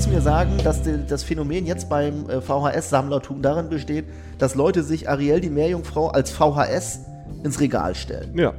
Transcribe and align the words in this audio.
willst 0.00 0.14
mir 0.14 0.22
sagen, 0.22 0.56
dass 0.64 0.80
die, 0.80 1.04
das 1.06 1.22
Phänomen 1.22 1.66
jetzt 1.66 1.90
beim 1.90 2.24
äh, 2.30 2.40
VHS-Sammlertum 2.40 3.42
darin 3.42 3.68
besteht, 3.68 4.06
dass 4.38 4.54
Leute 4.54 4.82
sich 4.82 5.10
Ariel 5.10 5.42
die 5.42 5.50
Meerjungfrau 5.50 6.08
als 6.08 6.30
VHS 6.30 7.00
ins 7.44 7.60
Regal 7.60 7.94
stellen? 7.94 8.34
Ja. 8.34 8.54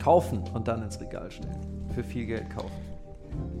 Kaufen 0.00 0.44
und 0.54 0.68
dann 0.68 0.84
ins 0.84 1.00
Regal 1.00 1.32
stellen. 1.32 1.56
Für 1.96 2.04
viel 2.04 2.26
Geld 2.26 2.48
kaufen. 2.48 2.70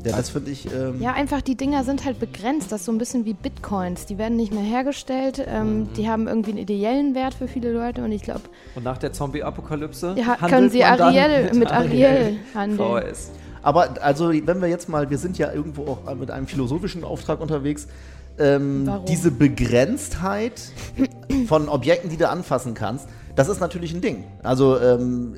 Ja, 0.04 0.16
das 0.16 0.30
finde 0.30 0.52
ich. 0.52 0.72
Ähm, 0.72 1.02
Ja, 1.02 1.12
einfach 1.12 1.40
die 1.40 1.56
Dinger 1.56 1.82
sind 1.82 2.04
halt 2.04 2.20
begrenzt. 2.20 2.70
Das 2.70 2.82
ist 2.82 2.86
so 2.86 2.92
ein 2.92 2.98
bisschen 2.98 3.24
wie 3.24 3.34
Bitcoins. 3.34 4.06
Die 4.06 4.16
werden 4.16 4.36
nicht 4.36 4.54
mehr 4.54 4.62
hergestellt. 4.62 5.44
Ähm, 5.44 5.88
Die 5.96 6.08
haben 6.08 6.28
irgendwie 6.28 6.50
einen 6.50 6.60
ideellen 6.60 7.16
Wert 7.16 7.34
für 7.34 7.48
viele 7.48 7.72
Leute 7.72 8.04
und 8.04 8.12
ich 8.12 8.22
glaube, 8.22 8.42
Und 8.76 8.84
nach 8.84 8.98
der 8.98 9.12
Zombie-Apokalypse 9.12 10.14
ja, 10.16 10.36
können 10.36 10.70
sie 10.70 10.84
Ariel 10.84 11.52
mit 11.52 11.72
Ariel 11.72 12.36
handeln. 12.54 12.78
VHS. 12.78 13.32
Aber 13.62 14.02
also, 14.02 14.30
wenn 14.30 14.60
wir 14.60 14.68
jetzt 14.68 14.88
mal, 14.88 15.10
wir 15.10 15.18
sind 15.18 15.38
ja 15.38 15.52
irgendwo 15.52 15.84
auch 15.86 16.14
mit 16.14 16.30
einem 16.30 16.46
philosophischen 16.46 17.04
Auftrag 17.04 17.40
unterwegs, 17.40 17.88
ähm, 18.38 18.90
diese 19.08 19.30
Begrenztheit 19.30 20.60
von 21.46 21.68
Objekten, 21.68 22.10
die 22.10 22.16
du 22.16 22.28
anfassen 22.28 22.74
kannst, 22.74 23.08
das 23.36 23.48
ist 23.48 23.60
natürlich 23.60 23.92
ein 23.92 24.00
Ding. 24.00 24.24
Also, 24.42 24.78
ähm, 24.80 25.36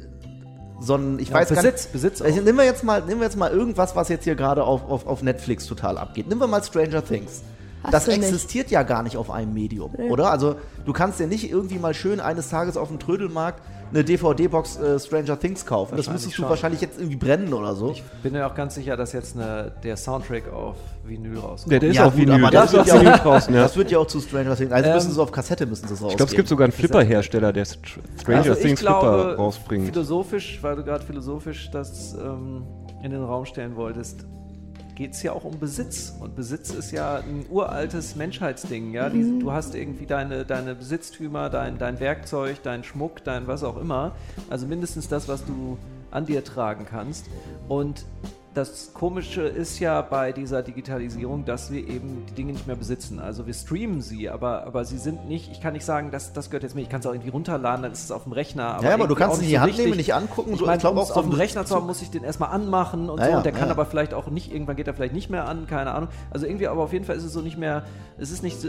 so 0.81 0.95
ein, 0.97 1.19
ich 1.19 1.29
Ja, 1.29 1.35
weiß 1.35 1.49
gar 1.51 1.57
Besitz, 1.63 1.85
nicht. 1.85 1.93
Besitz 1.93 2.21
auch. 2.23 2.27
Also, 2.27 2.41
nehmen 2.43 2.59
wir 2.59 2.65
jetzt 2.65 2.85
mal, 2.85 3.01
nehmen 3.03 3.21
wir 3.21 3.27
jetzt 3.27 3.37
mal 3.37 3.51
irgendwas, 3.51 3.95
was 3.97 4.09
jetzt 4.09 4.25
hier 4.25 4.35
gerade 4.35 4.65
auf, 4.65 4.89
auf, 4.89 5.07
auf 5.07 5.23
Netflix 5.23 5.67
total 5.67 5.99
abgeht. 5.99 6.29
Nehmen 6.29 6.41
wir 6.41 6.47
mal 6.49 6.63
Stranger 6.63 7.05
Things. 7.05 7.43
Hast 7.85 7.93
das 7.95 8.05
du 8.05 8.11
nicht. 8.13 8.23
existiert 8.23 8.71
ja 8.71 8.83
gar 8.83 9.03
nicht 9.03 9.17
auf 9.17 9.31
einem 9.31 9.53
Medium, 9.55 9.95
oder? 9.95 10.31
Also 10.31 10.57
du 10.85 10.93
kannst 10.93 11.19
dir 11.21 11.27
nicht 11.27 11.51
irgendwie 11.51 11.79
mal 11.79 11.95
schön 11.95 12.21
eines 12.21 12.49
Tages 12.49 12.77
auf 12.77 12.89
dem 12.89 12.99
Trödelmarkt 12.99 13.61
eine 13.93 14.05
DVD-Box 14.05 14.77
äh, 14.79 14.99
Stranger 14.99 15.39
Things 15.39 15.67
kaufen. 15.67 15.97
Das 15.99 16.09
müsstest 16.09 16.33
du 16.39 16.43
schon. 16.43 16.49
wahrscheinlich 16.49 16.81
jetzt 16.81 16.99
irgendwie 16.99 17.17
brennen 17.17 17.53
oder 17.53 17.75
so. 17.75 17.91
Ich 17.91 18.03
bin 18.23 18.35
ja 18.35 18.49
auch 18.49 18.55
ganz 18.55 18.75
sicher, 18.77 18.97
dass 18.97 19.13
jetzt 19.13 19.37
eine, 19.37 19.71
der 19.83 19.99
Soundtrack 19.99 20.51
auf 20.51 20.77
Vinyl 21.05 21.39
rauskommt. 21.39 21.73
Ja, 21.75 21.79
der 21.79 21.91
ist 21.91 21.97
Ja, 21.97 22.07
auf 22.07 22.13
gut, 22.15 22.23
Vinyl. 22.23 22.35
aber 22.43 22.51
Der 22.51 22.61
das 22.63 22.75
auf 22.75 22.87
wird 22.87 23.05
ja 23.05 23.15
auch- 23.15 23.19
draußen, 23.19 23.55
ja. 23.55 23.61
Das 23.63 23.77
wird 23.77 23.91
ja 23.91 23.99
auch 23.99 24.07
zu 24.07 24.21
Stranger 24.21 24.57
Things. 24.57 24.73
Also 24.73 24.89
Ähm, 24.89 24.95
müssen 24.95 25.07
sie 25.09 25.13
es 25.13 25.19
auf 25.19 25.31
Kassette 25.31 25.67
müssen 25.67 25.89
sie 25.89 25.93
es 25.95 26.01
Ich 26.01 26.07
glaube, 26.17 26.25
es 26.31 26.35
gibt 26.37 26.49
sogar 26.49 26.65
einen 26.65 26.73
Flipper-Hersteller, 26.73 27.53
der 27.53 27.67
Str- 27.67 27.99
Stranger 28.19 28.39
Also 28.39 28.53
ich 28.53 28.59
Things 28.61 28.81
glaube, 28.81 29.07
Flipper 29.25 29.37
rausbringt. 29.37 29.87
philosophisch, 29.89 30.59
weil 30.63 30.77
du 30.77 30.85
gerade 30.85 31.05
philosophisch 31.05 31.71
das 31.71 32.15
ähm, 32.15 32.63
in 33.03 33.11
den 33.11 33.23
Raum 33.23 33.45
stellen 33.45 33.77
wolltest, 33.77 34.25
geht 34.95 35.13
es 35.13 35.23
ja 35.23 35.33
auch 35.33 35.45
um 35.45 35.59
Besitz. 35.59 36.15
Und 36.21 36.37
Besitz 36.37 36.71
ist 36.71 36.91
ja 36.91 37.17
ein 37.17 37.47
uraltes 37.51 38.17
Menschheitsding. 38.17 38.93
Ja? 38.93 39.09
Die, 39.09 39.39
du 39.39 39.53
hast 39.53 39.75
irgendwie 39.75 40.07
deine, 40.07 40.45
deine 40.45 40.75
Besitztümer, 40.75 41.51
dein, 41.51 41.79
dein 41.79 42.01
Werkzeug, 42.01 42.63
dein 42.63 42.85
Schmuck, 42.85 43.25
dein 43.25 43.47
was 43.47 43.65
auch 43.65 43.77
immer. 43.77 44.13
Also 44.51 44.67
mindestens 44.67 45.09
das, 45.09 45.29
was 45.29 45.45
du 45.45 45.79
an 46.11 46.27
dir 46.27 46.45
tragen 46.45 46.87
kannst. 46.89 47.27
Und 47.69 48.05
das 48.55 48.93
Komische 48.93 49.43
ist 49.43 49.79
ja 49.79 50.03
bei 50.03 50.33
dieser 50.33 50.63
Digitalisierung, 50.63 51.45
dass 51.45 51.71
wir 51.73 51.87
eben 51.89 52.27
die 52.29 52.35
Dinge 52.35 52.53
nicht 52.53 52.67
mehr 52.67 52.77
besitzen. 52.77 53.19
Also 53.19 53.47
wir 53.47 53.55
streamen 53.55 54.03
sie, 54.03 54.29
aber, 54.29 54.67
aber 54.67 54.85
sie 54.85 54.99
sind 54.99 55.27
nicht, 55.27 55.51
ich 55.51 55.61
kann 55.61 55.73
nicht 55.73 55.85
sagen, 55.85 56.11
das, 56.11 56.33
das 56.33 56.51
gehört 56.51 56.63
jetzt 56.63 56.75
mir, 56.75 56.83
ich 56.83 56.91
kann 56.91 57.01
es 57.01 57.07
auch 57.07 57.13
irgendwie 57.13 57.31
runterladen, 57.31 57.83
dann 57.83 57.93
ist 57.93 58.05
es 58.05 58.11
auf 58.11 58.25
dem 58.25 58.33
Rechner. 58.33 58.75
Aber 58.75 58.85
ja, 58.85 58.95
aber 58.95 59.07
du 59.07 59.15
kannst 59.15 59.41
ihn 59.41 59.45
in 59.45 59.47
nicht 59.47 59.53
die 59.55 59.59
Hand 59.61 59.79
nehmen, 59.79 59.97
nicht 59.97 60.15
angucken. 60.15 60.53
Ich 60.55 60.61
meine, 60.61 60.79
glaub 60.79 60.97
um 60.97 61.03
es 61.03 61.11
auf 61.11 61.25
dem 61.25 61.33
Rechner 61.33 61.65
zu 61.65 61.75
haben, 61.75 61.87
muss 61.87 62.03
ich 62.03 62.11
den 62.11 62.25
erstmal 62.25 62.51
anmachen 62.51 63.09
und 63.09 63.21
Ja, 63.21 63.31
so. 63.31 63.37
und 63.39 63.47
der 63.47 63.53
kann 63.53 63.69
ja. 63.69 63.71
aber 63.71 63.87
vielleicht 63.87 64.13
auch 64.13 64.29
nicht, 64.29 64.53
irgendwann 64.53 64.77
geht 64.77 64.87
er 64.87 64.95
vielleicht 64.95 65.15
nicht 65.15 65.31
mehr 65.31 65.49
an, 65.49 65.67
keine 65.67 65.93
Ahnung. 65.93 66.11
Also 66.31 66.47
irgendwie, 66.47 66.69
aber 66.69 66.83
auf 66.83 66.93
jeden 66.93 67.05
Fall 67.07 67.17
ist 67.17 67.25
es 67.25 67.33
so 67.33 67.41
nicht 67.41 67.57
mehr, 67.57 67.85
es 68.19 68.31
ist 68.31 68.43
nicht 68.43 68.61
so, 68.61 68.69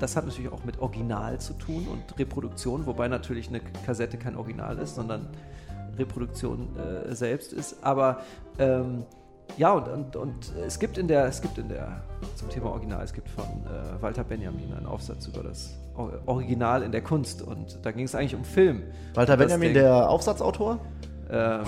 das 0.00 0.16
hat 0.16 0.26
natürlich 0.26 0.52
auch 0.52 0.64
mit 0.64 0.80
Original 0.80 1.38
zu 1.38 1.52
tun 1.52 1.86
und 1.90 2.18
Reproduktion, 2.18 2.86
wobei 2.86 3.06
natürlich 3.06 3.48
eine 3.48 3.60
Kassette 3.86 4.16
kein 4.16 4.36
Original 4.36 4.78
ist, 4.78 4.96
sondern 4.96 5.28
Reproduktion 5.98 6.68
äh, 6.76 7.14
selbst 7.14 7.52
ist. 7.52 7.76
Aber 7.82 8.20
ähm, 8.58 9.04
ja, 9.56 9.72
und, 9.72 9.88
und, 9.88 10.16
und 10.16 10.52
es 10.66 10.78
gibt 10.78 10.96
in 10.98 11.06
der, 11.06 11.26
es 11.26 11.40
gibt 11.42 11.58
in 11.58 11.68
der, 11.68 12.02
zum 12.36 12.48
Thema 12.48 12.70
Original, 12.70 13.04
es 13.04 13.12
gibt 13.12 13.28
von 13.28 13.44
äh, 13.44 14.02
Walter 14.02 14.24
Benjamin 14.24 14.72
einen 14.74 14.86
Aufsatz 14.86 15.26
über 15.26 15.42
das 15.42 15.78
Or- 15.96 16.20
Original 16.26 16.82
in 16.82 16.92
der 16.92 17.02
Kunst 17.02 17.42
und 17.42 17.78
da 17.82 17.92
ging 17.92 18.06
es 18.06 18.14
eigentlich 18.14 18.34
um 18.34 18.44
Film. 18.44 18.82
Walter 19.14 19.36
Benjamin, 19.36 19.74
Ding- 19.74 19.82
der 19.82 20.08
Aufsatzautor? 20.08 20.78
Ähm, 21.34 21.62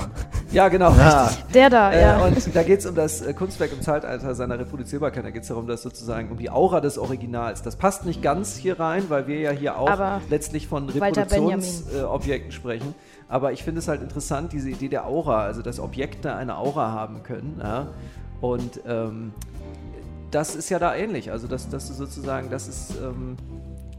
ja, 0.52 0.68
genau. 0.68 0.92
Ja. 0.92 1.30
Der 1.52 1.68
da, 1.68 1.92
Äh, 1.92 2.00
ja. 2.02 2.24
Und 2.24 2.54
da 2.54 2.62
geht 2.62 2.78
es 2.78 2.86
um 2.86 2.94
das 2.94 3.20
äh, 3.20 3.32
Kunstwerk 3.32 3.72
im 3.72 3.82
Zeitalter 3.82 4.34
seiner 4.34 4.58
Reproduzierbarkeit. 4.58 5.24
Da 5.24 5.30
geht 5.30 5.42
es 5.42 5.48
darum, 5.48 5.66
dass 5.66 5.82
sozusagen 5.82 6.30
um 6.30 6.38
die 6.38 6.50
Aura 6.50 6.80
des 6.80 6.98
Originals. 6.98 7.62
Das 7.62 7.74
passt 7.74 8.06
nicht 8.06 8.22
ganz 8.22 8.56
hier 8.56 8.78
rein, 8.78 9.04
weil 9.08 9.26
wir 9.26 9.40
ja 9.40 9.50
hier 9.50 9.76
auch 9.76 9.90
Aber 9.90 10.20
letztlich 10.30 10.68
von 10.68 10.88
Reproduktionsobjekten 10.88 12.00
äh, 12.00 12.04
Objekten 12.04 12.52
sprechen. 12.52 12.94
Aber 13.28 13.52
ich 13.52 13.64
finde 13.64 13.80
es 13.80 13.88
halt 13.88 14.02
interessant, 14.02 14.52
diese 14.52 14.70
Idee 14.70 14.88
der 14.88 15.06
Aura, 15.06 15.42
also 15.42 15.62
dass 15.62 15.80
Objekte 15.80 16.36
eine 16.36 16.56
Aura 16.56 16.92
haben 16.92 17.24
können. 17.24 17.60
Ja? 17.60 17.88
Und 18.40 18.80
ähm, 18.86 19.32
das 20.30 20.54
ist 20.54 20.68
ja 20.70 20.78
da 20.78 20.94
ähnlich. 20.94 21.32
Also 21.32 21.48
dass, 21.48 21.68
dass 21.68 21.88
du 21.88 21.94
sozusagen, 21.94 22.50
das 22.50 22.68
ist, 22.68 22.94
ähm, 23.02 23.36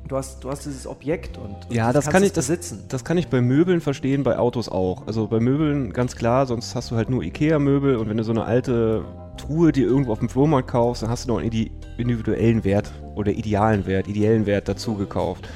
du 0.07 0.16
hast, 0.16 0.44
du 0.44 0.50
hast 0.50 0.66
dieses 0.66 0.88
Objekt 0.88 1.38
und, 1.38 1.45
und 1.69 1.73
Ja, 1.75 1.91
das 1.94 2.06
kannst 2.06 2.12
kann 2.13 2.23
ich, 2.23 2.31
das, 2.34 2.47
besitzen. 2.47 2.84
das 2.90 3.03
kann 3.03 3.18
ich 3.18 3.28
bei 3.28 3.41
Möbeln 3.41 3.81
verstehen, 3.81 4.23
bei 4.23 4.38
Autos 4.38 4.69
auch. 4.69 5.06
Also 5.07 5.28
bei 5.28 5.40
Möbeln 5.40 5.94
ganz 5.94 6.16
klar, 6.16 6.45
sonst 6.45 6.75
hast 6.75 6.91
du 6.91 6.95
halt 6.95 7.09
nur 7.09 7.23
Ikea-Möbel 7.23 7.97
und 7.97 8.09
wenn 8.09 8.18
du 8.18 8.23
so 8.23 8.31
eine 8.31 8.44
alte 8.45 9.03
Truhe 9.38 9.72
dir 9.72 9.85
irgendwo 9.88 10.12
auf 10.12 10.19
dem 10.19 10.29
Flohmarkt 10.29 10.69
kaufst, 10.69 11.03
dann 11.03 11.09
hast 11.09 11.25
du 11.25 11.34
noch 11.34 11.40
einen 11.40 11.50
indi- 11.51 11.72
individuellen 11.97 12.63
Wert 12.63 12.91
oder 13.16 13.31
idealen 13.31 13.85
Wert, 13.85 14.07
ideellen 14.07 14.45
Wert 14.45 14.68
dazu 14.68 14.95
gekauft. 14.95 15.47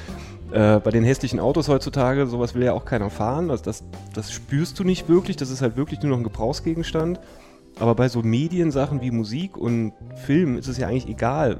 Äh, 0.52 0.80
bei 0.80 0.90
den 0.90 1.02
hässlichen 1.02 1.40
Autos 1.40 1.68
heutzutage, 1.68 2.26
sowas 2.26 2.54
will 2.54 2.62
ja 2.62 2.74
auch 2.74 2.84
keiner 2.84 3.08
fahren. 3.10 3.48
Das, 3.48 3.62
das, 3.62 3.82
das 4.14 4.30
spürst 4.32 4.78
du 4.78 4.84
nicht 4.84 5.08
wirklich, 5.08 5.36
das 5.36 5.50
ist 5.50 5.62
halt 5.62 5.76
wirklich 5.76 6.00
nur 6.02 6.10
noch 6.10 6.18
ein 6.18 6.24
Gebrauchsgegenstand. 6.24 7.18
Aber 7.80 7.94
bei 7.94 8.08
so 8.08 8.20
Mediensachen 8.22 9.00
wie 9.00 9.10
Musik 9.10 9.56
und 9.56 9.94
Film 10.26 10.58
ist 10.58 10.68
es 10.68 10.76
ja 10.76 10.88
eigentlich 10.88 11.08
egal, 11.08 11.56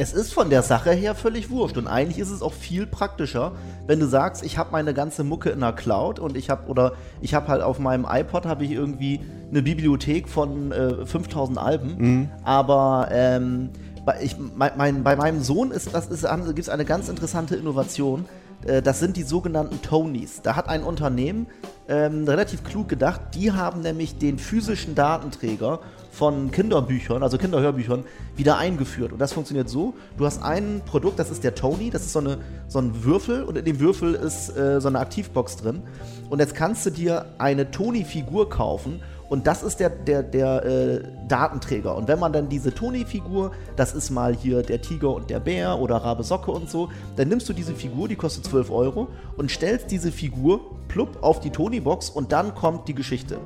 Es 0.00 0.12
ist 0.12 0.32
von 0.32 0.48
der 0.48 0.62
Sache 0.62 0.92
her 0.92 1.16
völlig 1.16 1.50
wurscht 1.50 1.76
und 1.76 1.88
eigentlich 1.88 2.20
ist 2.20 2.30
es 2.30 2.40
auch 2.40 2.52
viel 2.52 2.86
praktischer, 2.86 3.50
wenn 3.88 3.98
du 3.98 4.06
sagst, 4.06 4.44
ich 4.44 4.56
habe 4.56 4.70
meine 4.70 4.94
ganze 4.94 5.24
Mucke 5.24 5.50
in 5.50 5.58
der 5.58 5.72
Cloud 5.72 6.20
und 6.20 6.36
ich 6.36 6.50
habe 6.50 6.68
oder 6.68 6.92
ich 7.20 7.34
habe 7.34 7.48
halt 7.48 7.62
auf 7.62 7.80
meinem 7.80 8.06
iPod 8.08 8.46
habe 8.46 8.64
ich 8.64 8.70
irgendwie 8.70 9.18
eine 9.50 9.60
Bibliothek 9.60 10.28
von 10.28 10.70
äh, 10.70 11.04
5000 11.04 11.58
Alben, 11.58 12.30
aber 12.44 13.08
ähm, 13.10 13.70
bei, 14.06 14.18
ich, 14.22 14.36
mein, 14.38 14.70
mein, 14.76 15.02
bei 15.02 15.16
meinem 15.16 15.42
Sohn 15.42 15.72
ist 15.72 15.92
das 15.92 16.06
ist 16.06 16.24
gibt 16.46 16.60
es 16.60 16.68
eine 16.68 16.84
ganz 16.84 17.08
interessante 17.08 17.56
Innovation. 17.56 18.24
Äh, 18.66 18.82
Das 18.82 19.00
sind 19.00 19.16
die 19.16 19.22
sogenannten 19.22 19.82
Tonys. 19.82 20.42
Da 20.42 20.56
hat 20.56 20.68
ein 20.68 20.82
Unternehmen 20.82 21.46
ähm, 21.88 22.24
relativ 22.24 22.64
klug 22.64 22.88
gedacht. 22.88 23.20
Die 23.34 23.52
haben 23.52 23.80
nämlich 23.80 24.18
den 24.18 24.38
physischen 24.38 24.94
Datenträger 24.94 25.80
von 26.10 26.50
Kinderbüchern, 26.50 27.22
also 27.22 27.38
Kinderhörbüchern, 27.38 28.04
wieder 28.36 28.58
eingeführt. 28.58 29.12
Und 29.12 29.18
das 29.20 29.32
funktioniert 29.32 29.68
so: 29.68 29.94
Du 30.16 30.26
hast 30.26 30.42
ein 30.42 30.82
Produkt, 30.84 31.18
das 31.18 31.30
ist 31.30 31.44
der 31.44 31.54
Tony, 31.54 31.90
das 31.90 32.02
ist 32.02 32.12
so, 32.12 32.18
eine, 32.18 32.38
so 32.66 32.80
ein 32.80 33.04
Würfel 33.04 33.44
und 33.44 33.56
in 33.56 33.64
dem 33.64 33.80
Würfel 33.80 34.14
ist 34.14 34.56
äh, 34.56 34.80
so 34.80 34.88
eine 34.88 34.98
Aktivbox 34.98 35.56
drin. 35.56 35.82
Und 36.28 36.40
jetzt 36.40 36.54
kannst 36.54 36.84
du 36.86 36.90
dir 36.90 37.26
eine 37.38 37.70
Tony-Figur 37.70 38.50
kaufen 38.50 39.00
und 39.28 39.46
das 39.46 39.62
ist 39.62 39.78
der, 39.80 39.90
der, 39.90 40.22
der 40.22 40.64
äh, 40.64 41.02
Datenträger. 41.28 41.94
Und 41.94 42.08
wenn 42.08 42.18
man 42.18 42.32
dann 42.32 42.48
diese 42.48 42.74
Toni-Figur, 42.74 43.52
das 43.76 43.92
ist 43.94 44.10
mal 44.10 44.34
hier 44.34 44.62
der 44.62 44.80
Tiger 44.80 45.14
und 45.14 45.28
der 45.28 45.40
Bär 45.40 45.78
oder 45.78 45.96
Rabe 45.96 46.22
Socke 46.22 46.50
und 46.50 46.70
so, 46.70 46.88
dann 47.16 47.28
nimmst 47.28 47.48
du 47.48 47.52
diese 47.52 47.74
Figur, 47.74 48.08
die 48.08 48.16
kostet 48.16 48.44
12 48.46 48.70
Euro, 48.70 49.08
und 49.36 49.50
stellst 49.50 49.90
diese 49.90 50.12
Figur 50.12 50.60
plupp 50.88 51.22
auf 51.22 51.40
die 51.40 51.50
Toni-Box 51.50 52.08
und 52.10 52.32
dann 52.32 52.54
kommt 52.54 52.88
die 52.88 52.94
Geschichte. 52.94 53.38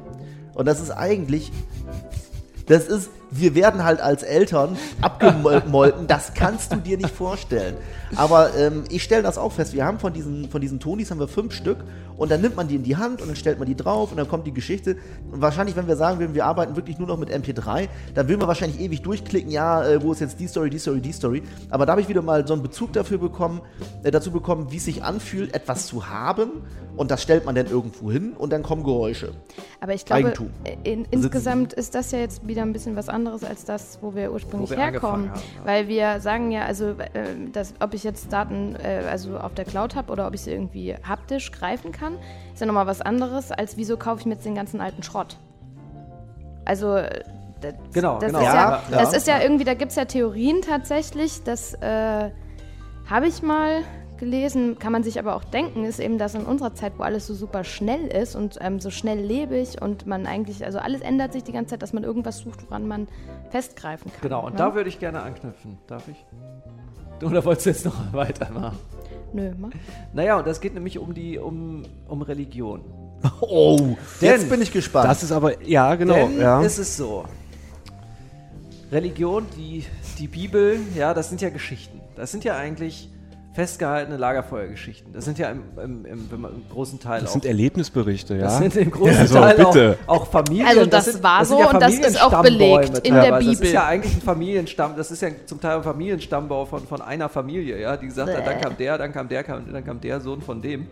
Und 0.55 0.67
das 0.67 0.81
ist 0.81 0.91
eigentlich. 0.91 1.51
Das 2.67 2.87
ist, 2.87 3.11
wir 3.33 3.55
werden 3.55 3.83
halt 3.83 4.01
als 4.01 4.23
Eltern 4.23 4.77
abgemolken, 5.01 6.07
das 6.07 6.35
kannst 6.35 6.73
du 6.73 6.77
dir 6.77 6.99
nicht 6.99 7.11
vorstellen. 7.11 7.77
Aber 8.15 8.55
ähm, 8.57 8.85
ich 8.91 9.03
stelle 9.03 9.23
das 9.23 9.39
auch 9.39 9.53
fest, 9.53 9.73
wir 9.73 9.85
haben 9.87 9.99
von 9.99 10.13
diesen, 10.13 10.51
von 10.51 10.61
diesen 10.61 10.79
Tonis 10.81 11.11
haben 11.11 11.19
wir 11.19 11.29
fünf 11.29 11.55
Stück 11.55 11.79
und 12.19 12.31
dann 12.31 12.43
nimmt 12.43 12.57
man 12.57 12.69
die 12.69 12.77
in 12.77 12.83
die 12.83 12.97
Hand 12.97 13.23
und 13.23 13.29
dann 13.29 13.37
stellt 13.37 13.59
man 13.59 13.67
die 13.67 13.75
drauf 13.75 14.11
und 14.11 14.19
dann 14.19 14.29
kommt 14.29 14.47
die 14.47 14.53
Geschichte. 14.53 14.97
Und 15.31 15.41
wahrscheinlich, 15.41 15.77
wenn 15.77 15.89
wir 15.89 15.97
sagen 15.97 16.19
würden, 16.19 16.35
wir 16.35 16.45
arbeiten 16.45 16.77
wirklich 16.77 16.99
nur 16.99 17.09
noch 17.09 17.17
mit 17.17 17.31
MP3, 17.31 17.89
dann 18.15 18.29
will 18.29 18.37
man 18.37 18.49
wahrscheinlich 18.49 18.81
ewig 18.81 19.01
durchklicken, 19.03 19.51
ja, 19.51 19.83
äh, 19.83 20.03
wo 20.03 20.13
ist 20.13 20.21
jetzt 20.21 20.39
die 20.39 20.47
Story, 20.47 20.69
die 20.69 20.79
Story, 20.79 21.01
die 21.01 21.13
Story. 21.13 21.43
Aber 21.71 21.87
da 21.87 21.93
habe 21.93 22.03
ich 22.03 22.09
wieder 22.09 22.23
mal 22.23 22.47
so 22.47 22.53
einen 22.53 22.63
Bezug 22.63 22.93
dafür 22.93 23.17
bekommen, 23.17 23.63
äh, 24.03 24.11
dazu 24.11 24.31
bekommen, 24.31 24.71
wie 24.71 24.77
es 24.77 24.85
sich 24.85 25.03
anfühlt, 25.03 25.55
etwas 25.55 25.87
zu 25.87 26.09
haben 26.11 26.63
und 26.97 27.11
das 27.11 27.23
stellt 27.23 27.47
man 27.47 27.55
dann 27.55 27.67
irgendwo 27.67 28.11
hin 28.13 28.35
und 28.37 28.53
dann 28.53 28.63
kommen 28.63 28.85
Geräusche. 28.85 29.33
Aber 29.81 29.95
ich 29.95 30.05
glaube, 30.05 30.27
Eigentum. 30.27 30.51
in, 30.85 31.07
insgesamt 31.11 31.73
ist 31.73 31.95
das 31.95 32.11
ja 32.11 32.19
jetzt 32.19 32.47
wieder 32.47 32.63
ein 32.63 32.73
bisschen 32.73 32.97
was 32.97 33.09
anderes 33.09 33.22
als 33.29 33.65
das, 33.65 33.99
wo 34.01 34.15
wir 34.15 34.33
ursprünglich 34.33 34.71
Wo 34.71 34.77
wir 34.77 34.83
herkommen. 34.83 35.31
haben, 35.31 35.41
ja. 35.41 35.67
Weil 35.67 35.89
wir 35.89 36.21
sagen 36.21 36.51
ja, 36.51 36.65
also, 36.65 36.91
äh, 36.91 37.51
dass, 37.53 37.75
ob 37.81 37.95
ich 37.95 38.05
jetzt 38.05 38.33
Daten 38.33 38.77
äh, 38.77 39.05
also 39.11 39.39
auf 39.39 39.55
der 39.55 39.65
Cloud 39.65 39.95
habe 39.97 40.13
oder 40.13 40.27
ob 40.27 40.35
ich 40.35 40.43
sie 40.43 40.53
irgendwie 40.53 40.95
haptisch 40.95 41.53
greifen 41.53 41.93
kann, 41.93 42.15
ist 42.53 42.61
ja 42.61 42.67
nochmal 42.67 42.87
was 42.87 43.01
anderes, 43.01 43.51
als 43.53 43.77
wieso 43.77 43.97
kaufe 43.97 44.21
ich 44.21 44.27
mir 44.27 44.35
jetzt 44.35 44.45
den 44.45 44.55
ganzen 44.55 44.81
alten 44.81 45.03
Schrott. 45.03 45.37
Also, 46.65 46.97
äh, 46.97 47.23
das, 47.61 47.75
Genau, 47.93 48.19
das 48.19 48.27
genau. 48.29 48.41
Ist 48.41 48.45
ja, 48.47 48.55
Ja, 48.55 48.83
das 48.91 49.13
ja. 49.13 49.17
ist 49.19 49.27
ja 49.29 49.41
irgendwie, 49.41 49.65
da 49.65 49.75
gibt 49.75 49.91
es 49.91 49.97
ja 49.97 50.05
Theorien 50.05 50.63
tatsächlich, 50.63 51.43
das 51.45 51.75
äh, 51.75 52.31
habe 53.09 53.27
ich 53.27 53.43
mal 53.43 53.83
gelesen, 54.23 54.79
kann 54.79 54.93
man 54.93 55.03
sich 55.03 55.19
aber 55.19 55.35
auch 55.35 55.43
denken, 55.43 55.85
ist 55.85 55.99
eben, 55.99 56.17
dass 56.17 56.37
in 56.37 56.45
unserer 56.45 56.77
Zeit, 56.77 56.93
wo 56.97 57.03
alles 57.03 57.27
so 57.27 57.35
super 57.35 57.65
schnell 57.65 58.07
ist 58.07 58.37
und 58.37 58.57
ähm, 58.61 58.79
so 58.79 58.89
schnelllebig 58.89 59.83
und 59.83 60.07
man 60.07 60.27
eigentlich, 60.27 60.65
also 60.65 60.79
alles 60.79 61.01
ändert 61.01 61.33
sich 61.33 61.43
die 61.43 61.51
ganze 61.51 61.71
Zeit, 61.71 61.83
dass 61.83 61.93
man 61.93 62.05
irgendwas 62.05 62.39
sucht, 62.39 62.63
woran 62.69 62.87
man 62.87 63.09
festgreifen 63.51 64.13
kann. 64.13 64.21
Genau, 64.21 64.47
und 64.47 64.53
ne? 64.53 64.59
da 64.59 64.77
würde 64.77 64.89
ich 64.89 65.01
gerne 65.01 65.23
anknüpfen. 65.23 65.77
Darf 65.89 66.07
ich? 66.07 66.25
Oder 67.27 67.45
wolltest 67.45 67.67
du 67.67 67.71
jetzt 67.71 67.85
noch 67.85 67.97
weitermachen? 68.13 68.79
Nö, 69.33 69.51
mach. 69.59 69.71
Naja, 70.13 70.39
und 70.39 70.47
das 70.47 70.61
geht 70.61 70.75
nämlich 70.75 71.01
um 71.01 71.15
die, 71.15 71.39
um, 71.39 71.83
um 72.07 72.23
Religion. 72.23 72.85
Oh, 73.41 73.97
jetzt 74.21 74.43
Denn- 74.43 74.49
bin 74.51 74.63
ich 74.63 74.73
gespannt. 74.73 75.09
Das 75.09 75.25
ist 75.25 75.33
aber, 75.33 75.61
ja, 75.65 75.97
genau. 75.97 76.15
Denn 76.15 76.39
ja. 76.39 76.63
ist 76.63 76.79
es 76.79 76.97
so. 76.97 77.25
Religion, 78.93 79.47
die, 79.57 79.85
die 80.19 80.29
Bibel, 80.29 80.79
ja, 80.95 81.13
das 81.13 81.29
sind 81.29 81.41
ja 81.41 81.51
Geschichten. 81.51 82.01
Das 82.15 82.31
sind 82.31 82.45
ja 82.45 82.57
eigentlich 82.57 83.11
festgehaltene 83.53 84.17
Lagerfeuergeschichten. 84.17 85.13
Das 85.13 85.27
sind 85.27 85.39
ja 85.39 85.51
im, 85.51 85.63
im, 85.77 86.07
im, 86.07 86.29
im 86.31 86.65
großen 86.73 86.99
Teil 86.99 87.21
das 87.21 87.31
auch. 87.31 87.33
sind 87.35 87.45
Erlebnisberichte, 87.45 88.35
ja. 88.35 88.43
das 88.45 88.59
sind 88.59 88.77
im 88.77 88.91
großen 88.91 89.19
Also, 89.19 89.35
Teil 89.35 89.57
bitte. 89.57 89.99
Auch, 90.07 90.23
auch 90.23 90.27
Familien. 90.27 90.67
Also 90.67 90.87
das 90.87 91.05
sind, 91.05 91.23
war 91.23 91.45
sind 91.45 91.59
so 91.59 91.69
und 91.69 91.81
das 91.81 91.95
ist 91.95 92.23
auch 92.23 92.43
belegt 92.43 92.99
in 93.07 93.15
der 93.15 93.25
teilweise. 93.25 93.47
Das 93.47 93.55
Bibel. 93.57 93.67
ist 93.67 93.73
ja 93.73 93.87
eigentlich 93.87 94.15
ein 94.15 94.23
Familienstamm, 94.23 94.97
das 94.97 95.11
ist 95.11 95.21
ja 95.21 95.29
zum 95.45 95.61
Teil 95.61 95.77
ein 95.77 95.83
Familienstammbau 95.83 96.65
von, 96.65 96.87
von 96.87 97.03
einer 97.03 97.29
Familie, 97.29 97.79
ja, 97.79 97.97
die 97.97 98.07
gesagt 98.07 98.31
hat, 98.35 98.47
dann 98.47 98.57
Bäh. 98.57 98.63
kam 98.63 98.77
der, 98.79 98.99
dann 98.99 99.13
kam 99.13 99.29
der, 99.29 99.45
kam, 99.45 99.73
dann 99.73 99.85
kam 99.85 100.01
der 100.01 100.21
Sohn 100.21 100.41
von 100.41 100.63
dem. 100.63 100.87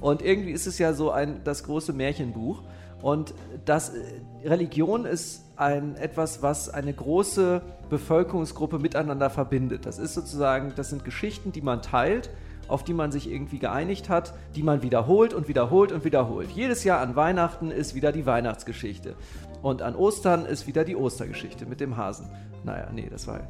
Und 0.00 0.22
irgendwie 0.22 0.52
ist 0.52 0.66
es 0.66 0.78
ja 0.78 0.94
so 0.94 1.10
ein 1.10 1.40
das 1.44 1.64
große 1.64 1.92
Märchenbuch. 1.92 2.62
Und 3.02 3.34
das 3.64 3.90
äh, 3.90 4.48
Religion 4.48 5.04
ist 5.04 5.44
ein 5.56 5.96
etwas, 5.96 6.42
was 6.42 6.68
eine 6.68 6.92
große 6.92 7.62
Bevölkerungsgruppe 7.88 8.78
miteinander 8.78 9.30
verbindet. 9.30 9.86
Das 9.86 9.98
ist 9.98 10.14
sozusagen, 10.14 10.72
das 10.76 10.90
sind 10.90 11.04
Geschichten, 11.04 11.52
die 11.52 11.62
man 11.62 11.82
teilt, 11.82 12.30
auf 12.68 12.84
die 12.84 12.94
man 12.94 13.12
sich 13.12 13.30
irgendwie 13.30 13.58
geeinigt 13.58 14.08
hat, 14.08 14.34
die 14.54 14.62
man 14.62 14.82
wiederholt 14.82 15.34
und 15.34 15.48
wiederholt 15.48 15.92
und 15.92 16.04
wiederholt. 16.04 16.50
Jedes 16.50 16.84
Jahr 16.84 17.00
an 17.00 17.14
Weihnachten 17.16 17.70
ist 17.70 17.94
wieder 17.94 18.12
die 18.12 18.26
Weihnachtsgeschichte. 18.26 19.14
Und 19.62 19.82
an 19.82 19.94
Ostern 19.94 20.46
ist 20.46 20.66
wieder 20.66 20.84
die 20.84 20.96
Ostergeschichte 20.96 21.66
mit 21.66 21.80
dem 21.80 21.96
Hasen. 21.96 22.26
Naja, 22.64 22.88
nee, 22.92 23.08
das 23.10 23.26
war. 23.28 23.40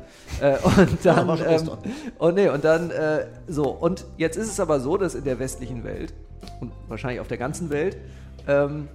Äh, 0.41 0.59
und 0.63 0.99
dann. 1.05 1.39
schon 1.39 1.47
ähm, 1.47 1.71
und 2.19 2.35
nee, 2.35 2.49
und 2.49 2.65
dann. 2.65 2.91
Äh, 2.91 3.27
so, 3.47 3.71
und 3.71 4.05
jetzt 4.19 4.37
ist 4.37 4.49
es 4.49 4.61
aber 4.61 4.81
so, 4.81 4.97
dass 4.97 5.15
in 5.15 5.25
der 5.25 5.39
westlichen 5.39 5.85
Welt 5.85 6.13
und 6.61 6.73
wahrscheinlich 6.89 7.21
auf 7.21 7.29
der 7.29 7.39
ganzen 7.39 7.71
Welt. 7.71 7.97
Ähm, 8.47 8.89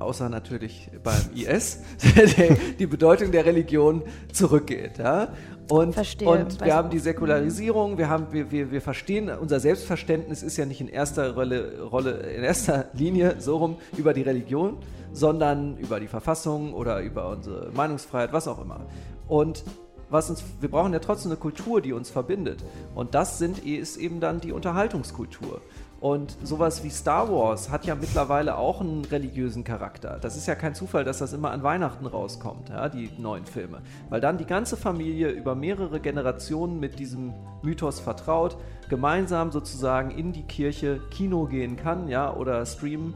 außer 0.00 0.28
natürlich 0.28 0.90
beim 1.02 1.20
IS, 1.34 1.80
die- 2.02 2.76
die 2.78 2.86
Bedeutung 2.86 3.30
der 3.32 3.44
Religion 3.44 4.02
zurückgeht. 4.32 4.98
Ja? 4.98 5.28
Und, 5.68 5.92
Verstehe, 5.94 6.28
und 6.28 6.64
wir 6.64 6.74
haben 6.74 6.88
die 6.90 6.98
Säkularisierung, 6.98 7.98
wir, 7.98 8.08
haben, 8.08 8.28
wir, 8.32 8.50
wir, 8.50 8.70
wir 8.70 8.80
verstehen, 8.80 9.28
unser 9.30 9.60
Selbstverständnis 9.60 10.42
ist 10.42 10.56
ja 10.56 10.64
nicht 10.64 10.80
in 10.80 10.88
erster 10.88 11.34
Rolle, 11.34 11.82
Rolle, 11.82 12.12
in 12.20 12.42
erster 12.42 12.86
Linie 12.94 13.36
so 13.38 13.58
rum 13.58 13.76
über 13.96 14.14
die 14.14 14.22
Religion, 14.22 14.78
sondern 15.12 15.76
über 15.76 16.00
die 16.00 16.06
Verfassung 16.08 16.72
oder 16.72 17.00
über 17.00 17.28
unsere 17.28 17.70
Meinungsfreiheit, 17.72 18.32
was 18.32 18.48
auch 18.48 18.62
immer. 18.62 18.86
Und 19.26 19.62
was 20.10 20.30
uns, 20.30 20.42
wir 20.60 20.70
brauchen 20.70 20.94
ja 20.94 21.00
trotzdem 21.00 21.32
eine 21.32 21.38
Kultur, 21.38 21.82
die 21.82 21.92
uns 21.92 22.08
verbindet. 22.08 22.64
Und 22.94 23.14
das 23.14 23.38
sind, 23.38 23.58
ist 23.66 23.98
eben 23.98 24.20
dann 24.20 24.40
die 24.40 24.52
Unterhaltungskultur. 24.52 25.60
Und 26.00 26.36
sowas 26.44 26.84
wie 26.84 26.90
Star 26.90 27.28
Wars 27.28 27.70
hat 27.70 27.84
ja 27.84 27.96
mittlerweile 27.96 28.56
auch 28.56 28.80
einen 28.80 29.04
religiösen 29.04 29.64
Charakter. 29.64 30.18
Das 30.20 30.36
ist 30.36 30.46
ja 30.46 30.54
kein 30.54 30.74
Zufall, 30.74 31.02
dass 31.04 31.18
das 31.18 31.32
immer 31.32 31.50
an 31.50 31.64
Weihnachten 31.64 32.06
rauskommt, 32.06 32.68
ja, 32.68 32.88
die 32.88 33.10
neuen 33.18 33.46
Filme. 33.46 33.80
Weil 34.08 34.20
dann 34.20 34.38
die 34.38 34.44
ganze 34.44 34.76
Familie 34.76 35.30
über 35.30 35.56
mehrere 35.56 35.98
Generationen 35.98 36.78
mit 36.78 37.00
diesem 37.00 37.34
Mythos 37.62 37.98
vertraut, 37.98 38.56
gemeinsam 38.88 39.50
sozusagen 39.50 40.12
in 40.12 40.32
die 40.32 40.44
Kirche 40.44 41.00
Kino 41.10 41.46
gehen 41.46 41.76
kann, 41.76 42.06
ja, 42.06 42.32
oder 42.32 42.64
streamen 42.64 43.14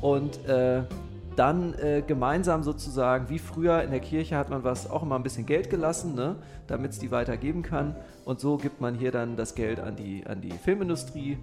und 0.00 0.44
äh, 0.46 0.82
dann 1.36 1.74
äh, 1.74 2.02
gemeinsam 2.06 2.62
sozusagen, 2.62 3.28
wie 3.28 3.38
früher 3.38 3.82
in 3.82 3.90
der 3.90 4.00
Kirche 4.00 4.36
hat 4.36 4.50
man 4.50 4.64
was 4.64 4.90
auch 4.90 5.02
immer 5.02 5.16
ein 5.16 5.22
bisschen 5.22 5.46
Geld 5.46 5.70
gelassen, 5.70 6.14
ne, 6.14 6.36
damit 6.66 6.92
es 6.92 6.98
die 6.98 7.10
weitergeben 7.10 7.62
kann. 7.62 7.94
Und 8.24 8.40
so 8.40 8.56
gibt 8.56 8.80
man 8.80 8.94
hier 8.94 9.12
dann 9.12 9.36
das 9.36 9.54
Geld 9.54 9.80
an 9.80 9.96
die, 9.96 10.26
an 10.26 10.40
die 10.40 10.50
Filmindustrie. 10.52 11.38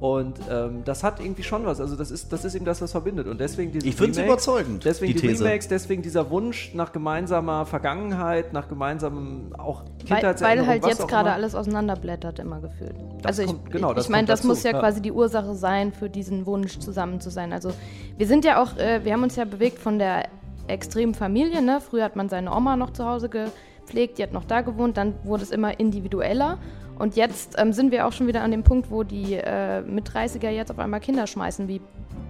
Und 0.00 0.38
ähm, 0.48 0.82
das 0.84 1.02
hat 1.02 1.18
irgendwie 1.18 1.42
schon 1.42 1.66
was. 1.66 1.80
Also 1.80 1.96
das 1.96 2.12
ist, 2.12 2.32
das 2.32 2.44
ist 2.44 2.54
eben 2.54 2.64
das, 2.64 2.80
was 2.80 2.92
verbindet. 2.92 3.26
Und 3.26 3.40
deswegen 3.40 3.72
diese 3.72 3.86
Ich 3.86 3.96
find's 3.96 4.16
Remakes- 4.16 4.46
überzeugend, 4.46 4.84
Deswegen 4.84 5.12
die 5.12 5.20
die, 5.20 5.28
These. 5.28 5.44
Remakes, 5.44 5.66
deswegen 5.66 6.02
dieser 6.02 6.30
Wunsch 6.30 6.72
nach 6.74 6.92
gemeinsamer 6.92 7.66
Vergangenheit, 7.66 8.52
nach 8.52 8.68
gemeinsamem 8.68 9.52
auch 9.58 9.82
Weil, 9.82 10.06
Kindheitserinnerung, 10.06 10.66
weil 10.66 10.72
halt 10.74 10.82
was 10.84 10.90
jetzt 10.90 11.08
gerade 11.08 11.32
alles 11.32 11.56
auseinanderblättert, 11.56 12.38
immer 12.38 12.60
gefühlt. 12.60 12.94
Das 13.22 13.40
also 13.40 13.42
ich, 13.42 13.70
genau, 13.72 13.90
ich, 13.90 13.96
das 13.96 14.04
ich 14.04 14.10
meine, 14.10 14.28
das 14.28 14.44
muss 14.44 14.62
ja 14.62 14.70
ja. 14.70 14.78
quasi 14.78 15.02
die 15.02 15.10
Ursache 15.10 15.54
sein 15.56 15.92
für 15.92 16.08
diesen 16.08 16.46
Wunsch, 16.46 16.78
zusammen 16.78 17.20
zu 17.20 17.30
sein. 17.30 17.52
Also 17.52 17.72
wir 18.16 18.26
sind 18.28 18.44
ja 18.44 18.62
auch, 18.62 18.76
äh, 18.76 19.04
wir 19.04 19.12
haben 19.12 19.24
uns 19.24 19.34
ja 19.34 19.44
bewegt 19.44 19.78
von 19.80 19.98
der 19.98 20.28
extremen 20.68 21.14
Familie. 21.14 21.60
Ne? 21.60 21.80
Früher 21.80 22.04
hat 22.04 22.14
man 22.14 22.28
seine 22.28 22.54
Oma 22.54 22.76
noch 22.76 22.92
zu 22.92 23.04
Hause 23.04 23.28
gepflegt, 23.28 24.18
die 24.18 24.22
hat 24.22 24.32
noch 24.32 24.44
da 24.44 24.60
gewohnt, 24.60 24.96
dann 24.96 25.14
wurde 25.24 25.42
es 25.42 25.50
immer 25.50 25.80
individueller. 25.80 26.58
Und 26.98 27.16
jetzt 27.16 27.54
ähm, 27.58 27.72
sind 27.72 27.92
wir 27.92 28.06
auch 28.06 28.12
schon 28.12 28.26
wieder 28.26 28.42
an 28.42 28.50
dem 28.50 28.62
Punkt, 28.64 28.90
wo 28.90 29.02
die 29.04 29.34
äh, 29.34 29.80
mit 29.82 30.08
30er 30.10 30.50
jetzt 30.50 30.70
auf 30.70 30.78
einmal 30.78 31.00
Kinder 31.00 31.26
schmeißen, 31.26 31.68
wie 31.68 31.80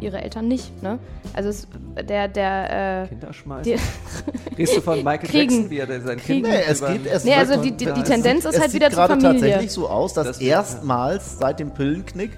ihre 0.01 0.21
Eltern 0.23 0.47
nicht. 0.47 0.83
Ne? 0.83 0.99
Also 1.35 1.49
es, 1.49 1.67
der, 2.09 2.29
der, 2.29 3.03
äh, 3.05 3.09
Kinder 3.09 3.33
schmeißen. 3.33 3.73
Redest 4.59 4.77
du 4.77 4.81
von 4.83 4.99
Michael 5.03 5.29
Kriegen. 5.29 5.53
Jackson, 5.55 5.71
wie 5.71 5.79
er 5.79 5.87
sein 6.03 6.19
Kriegen. 6.19 6.43
Kind 6.45 6.55
Nee, 6.55 6.63
es 6.69 6.85
geht, 6.85 7.07
es 7.07 7.25
Nee, 7.25 7.35
also 7.35 7.57
die- 7.63 7.73
die- 7.73 7.87
die 7.87 7.91
es 8.03 8.09
Tendenz 8.09 8.43
sieht- 8.45 8.53
ist 8.53 8.59
halt 8.61 8.69
es 8.69 8.75
wieder 8.75 8.87
sieht 8.91 8.97
zur 8.97 9.07
gerade 9.09 9.21
Familie. 9.21 9.41
tatsächlich 9.41 9.73
so 9.73 9.89
aus, 9.89 10.13
dass 10.15 10.27
Das 10.29 10.41
erstmals 10.41 11.39
seit 11.39 11.59
dem 11.61 11.71
Pillenknick 11.73 12.33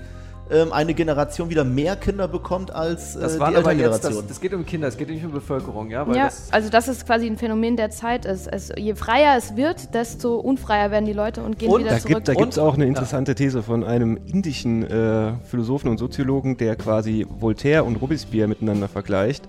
ähm, 0.53 0.73
eine 0.73 0.95
Generation 0.95 1.51
wieder 1.51 1.65
mehr 1.65 1.97
Kinder 1.97 2.29
bekommt 2.29 2.75
als 2.75 3.17
äh, 3.17 3.21
Das 3.21 3.35
die 3.35 3.41
waren 3.41 3.57
aber 3.57 3.73
jetzt, 3.73 3.81
Elterngeneration. 3.81 4.15
das, 4.23 4.27
das 4.27 4.41
geht 4.41 4.55
um 4.55 4.67
Kinder, 4.67 4.89
es 4.89 4.97
geht 4.97 5.09
nicht 5.09 5.25
um 5.25 5.33
Bevölkerung, 5.33 5.91
ja? 5.91 6.07
Weil 6.07 6.17
Ja, 6.17 6.25
das, 6.25 6.49
also 6.53 6.71
das 6.71 6.89
ist 6.89 7.07
quasi 7.07 7.27
ein 7.27 7.37
Phänomen 7.37 7.77
der 7.77 7.91
Zeit. 7.91 8.25
Es, 8.27 8.47
es, 8.47 8.73
je 8.77 8.95
freier 8.95 9.37
es 9.37 9.57
wird, 9.57 9.95
desto 9.95 10.37
unfreier 10.37 10.91
werden 10.91 11.07
die 11.07 11.13
Leute 11.13 11.43
und 11.43 11.59
gehen 11.59 11.71
Und 11.71 11.81
wieder 11.81 11.91
Da 11.91 11.99
zurück. 11.99 12.15
gibt 12.17 12.29
da 12.29 12.33
Und- 12.33 12.39
gibt's 12.39 12.59
auch 12.59 12.75
eine 12.75 12.87
interessante 12.87 13.35
These 13.35 13.63
von 13.63 13.85
einem 13.85 14.19
indischen 14.27 14.83
äh, 14.83 15.33
Philosophen 15.45 15.89
und 15.89 15.99
Soziologen, 15.99 16.57
der 16.57 16.77
quasi 16.77 17.27
Voltaire 17.29 17.85
und 17.85 17.97
Robespierre 17.97 18.49
miteinander 18.49 18.89
vergleicht. 18.89 19.45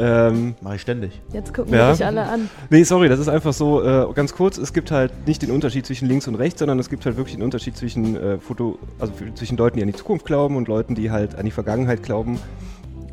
Ähm, 0.00 0.54
Mache 0.62 0.76
ich 0.76 0.80
ständig. 0.80 1.20
Jetzt 1.32 1.52
gucken 1.52 1.74
Ja. 1.74 1.88
wir 1.88 1.92
dich 1.92 2.04
alle 2.06 2.22
an. 2.22 2.48
nee, 2.70 2.82
sorry, 2.84 3.08
das 3.08 3.20
ist 3.20 3.28
einfach 3.28 3.52
so 3.52 3.82
äh, 3.82 4.12
ganz 4.14 4.32
kurz. 4.34 4.56
Es 4.56 4.72
gibt 4.72 4.90
halt 4.90 5.12
nicht 5.26 5.42
den 5.42 5.50
Unterschied 5.50 5.84
zwischen 5.84 6.08
links 6.08 6.26
und 6.26 6.36
rechts, 6.36 6.58
sondern 6.60 6.78
es 6.78 6.88
gibt 6.88 7.04
halt 7.04 7.16
wirklich 7.16 7.36
den 7.36 7.42
Unterschied 7.44 7.76
zwischen 7.76 8.16
äh, 8.16 8.38
Foto, 8.38 8.78
also 8.98 9.12
zwischen 9.34 9.56
Leuten, 9.58 9.76
die 9.76 9.82
an 9.82 9.88
die 9.88 9.94
Zukunft 9.94 10.24
glauben 10.24 10.56
und 10.56 10.68
Leuten, 10.68 10.94
die 10.94 11.10
halt 11.10 11.34
an 11.36 11.44
die 11.44 11.50
Vergangenheit 11.50 12.02
glauben. 12.02 12.38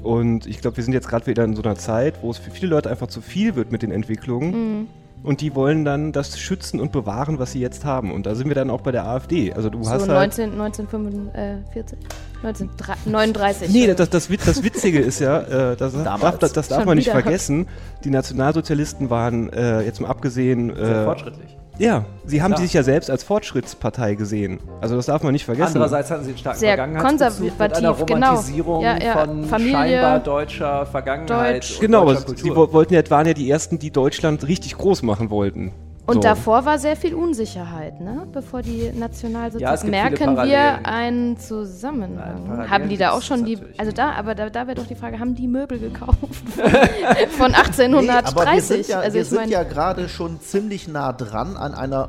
Und 0.03 0.45
ich 0.47 0.61
glaube, 0.61 0.77
wir 0.77 0.83
sind 0.85 0.93
jetzt 0.93 1.09
gerade 1.09 1.27
wieder 1.27 1.43
in 1.43 1.55
so 1.55 1.61
einer 1.63 1.75
Zeit, 1.75 2.15
wo 2.21 2.31
es 2.31 2.37
für 2.37 2.51
viele 2.51 2.69
Leute 2.71 2.89
einfach 2.89 3.07
zu 3.07 3.19
viel 3.19 3.55
wird 3.55 3.71
mit 3.71 3.81
den 3.81 3.91
Entwicklungen. 3.91 4.87
Und 5.27 5.41
die 5.41 5.53
wollen 5.55 5.83
dann 5.83 6.13
das 6.13 6.39
schützen 6.39 6.79
und 6.79 6.93
bewahren, 6.93 7.37
was 7.37 7.51
sie 7.51 7.59
jetzt 7.59 7.83
haben. 7.83 8.13
Und 8.13 8.25
da 8.25 8.33
sind 8.33 8.47
wir 8.47 8.55
dann 8.55 8.69
auch 8.69 8.79
bei 8.79 8.93
der 8.93 9.05
AfD. 9.05 9.51
Also 9.51 9.69
du 9.69 9.83
So 9.83 9.89
hast 9.91 10.07
halt 10.07 10.37
19, 10.37 10.51
1945, 10.53 11.97
1939. 12.43 13.69
Nee, 13.69 13.93
das, 13.93 14.09
das, 14.09 14.29
das 14.29 14.63
Witzige 14.63 14.99
ist 14.99 15.19
ja, 15.19 15.41
äh, 15.41 15.75
das, 15.75 15.91
darf, 16.01 16.39
das, 16.39 16.53
das 16.53 16.69
darf 16.69 16.85
man 16.85 16.95
nicht 16.97 17.07
wieder. 17.07 17.19
vergessen, 17.21 17.67
die 18.05 18.09
Nationalsozialisten 18.09 19.09
waren 19.09 19.51
äh, 19.51 19.81
jetzt 19.81 19.99
mal 19.99 20.07
abgesehen. 20.07 20.73
sehr 20.73 21.01
Äh, 21.01 21.03
fortschrittlich. 21.03 21.57
Ja, 21.79 22.05
sie 22.25 22.41
haben 22.41 22.51
Klar. 22.51 22.61
sich 22.61 22.73
ja 22.73 22.83
selbst 22.83 23.09
als 23.09 23.23
Fortschrittspartei 23.23 24.15
gesehen. 24.15 24.59
Also 24.81 24.95
das 24.95 25.07
darf 25.07 25.23
man 25.23 25.33
nicht 25.33 25.45
vergessen. 25.45 25.73
Andererseits 25.75 26.11
hatten 26.11 26.23
sie 26.23 26.29
einen 26.31 26.37
starken 26.37 26.59
Sehr 26.59 26.75
Vergangenheitsbezug 26.75 27.43
mit 27.43 27.59
einer 27.61 27.69
konservativ, 27.69 28.05
genau. 28.05 28.27
Romantisierung 28.27 28.83
Ja, 28.83 28.97
ja, 29.01 29.13
von 29.25 29.45
Familie, 29.45 29.73
scheinbar 29.73 30.19
deutscher 30.19 30.85
Vergangenheit 30.85 31.55
Deutsch. 31.55 31.75
und 31.75 31.81
Genau, 31.81 32.01
aber 32.01 32.15
deutscher 32.15 32.37
sie 32.37 32.55
wollten 32.55 32.93
ja, 32.93 33.09
waren 33.09 33.27
ja 33.27 33.33
die 33.33 33.49
ersten, 33.49 33.79
die 33.79 33.91
Deutschland 33.91 34.47
richtig 34.47 34.77
groß 34.77 35.03
machen 35.03 35.29
wollten. 35.29 35.71
Und 36.07 36.15
So. 36.15 36.19
davor 36.21 36.63
war 36.65 36.79
sehr 36.79 36.95
viel 36.95 37.13
Unsicherheit, 37.13 37.99
ne? 37.99 38.25
bevor 38.31 38.61
die 38.61 38.85
Ja, 38.87 38.93
Nationalsozialisten. 38.93 39.89
viele 39.89 40.01
Merken 40.03 40.37
wir 40.37 40.85
einen 40.87 41.33
Nein, 41.33 41.37
Zusammenhang? 41.37 42.45
Parallelen 42.45 42.69
haben 42.71 42.89
die 42.89 42.95
da 42.97 43.11
auch 43.11 43.21
schon 43.21 43.43
die. 43.43 43.59
Also 43.77 43.91
da, 43.91 44.11
aber 44.13 44.33
da, 44.33 44.49
da 44.49 44.67
wäre 44.67 44.75
doch 44.75 44.87
die 44.87 44.95
Frage, 44.95 45.19
haben 45.19 45.35
die 45.35 45.47
Möbel 45.49 45.77
gekauft 45.79 46.17
von 47.37 47.51
Nee, 47.51 47.57
1830? 47.57 48.35
aber 48.35 48.45
wir 48.53 48.61
sind 48.61 48.87
ja, 48.87 48.99
also 49.01 49.13
wir 49.15 49.25
sind 49.25 49.49
ja 49.49 49.63
gerade 49.63 50.07
schon 50.07 50.39
ziemlich 50.39 50.87
nah 50.87 51.11
dran 51.11 51.57
an 51.57 51.73
einer, 51.73 52.07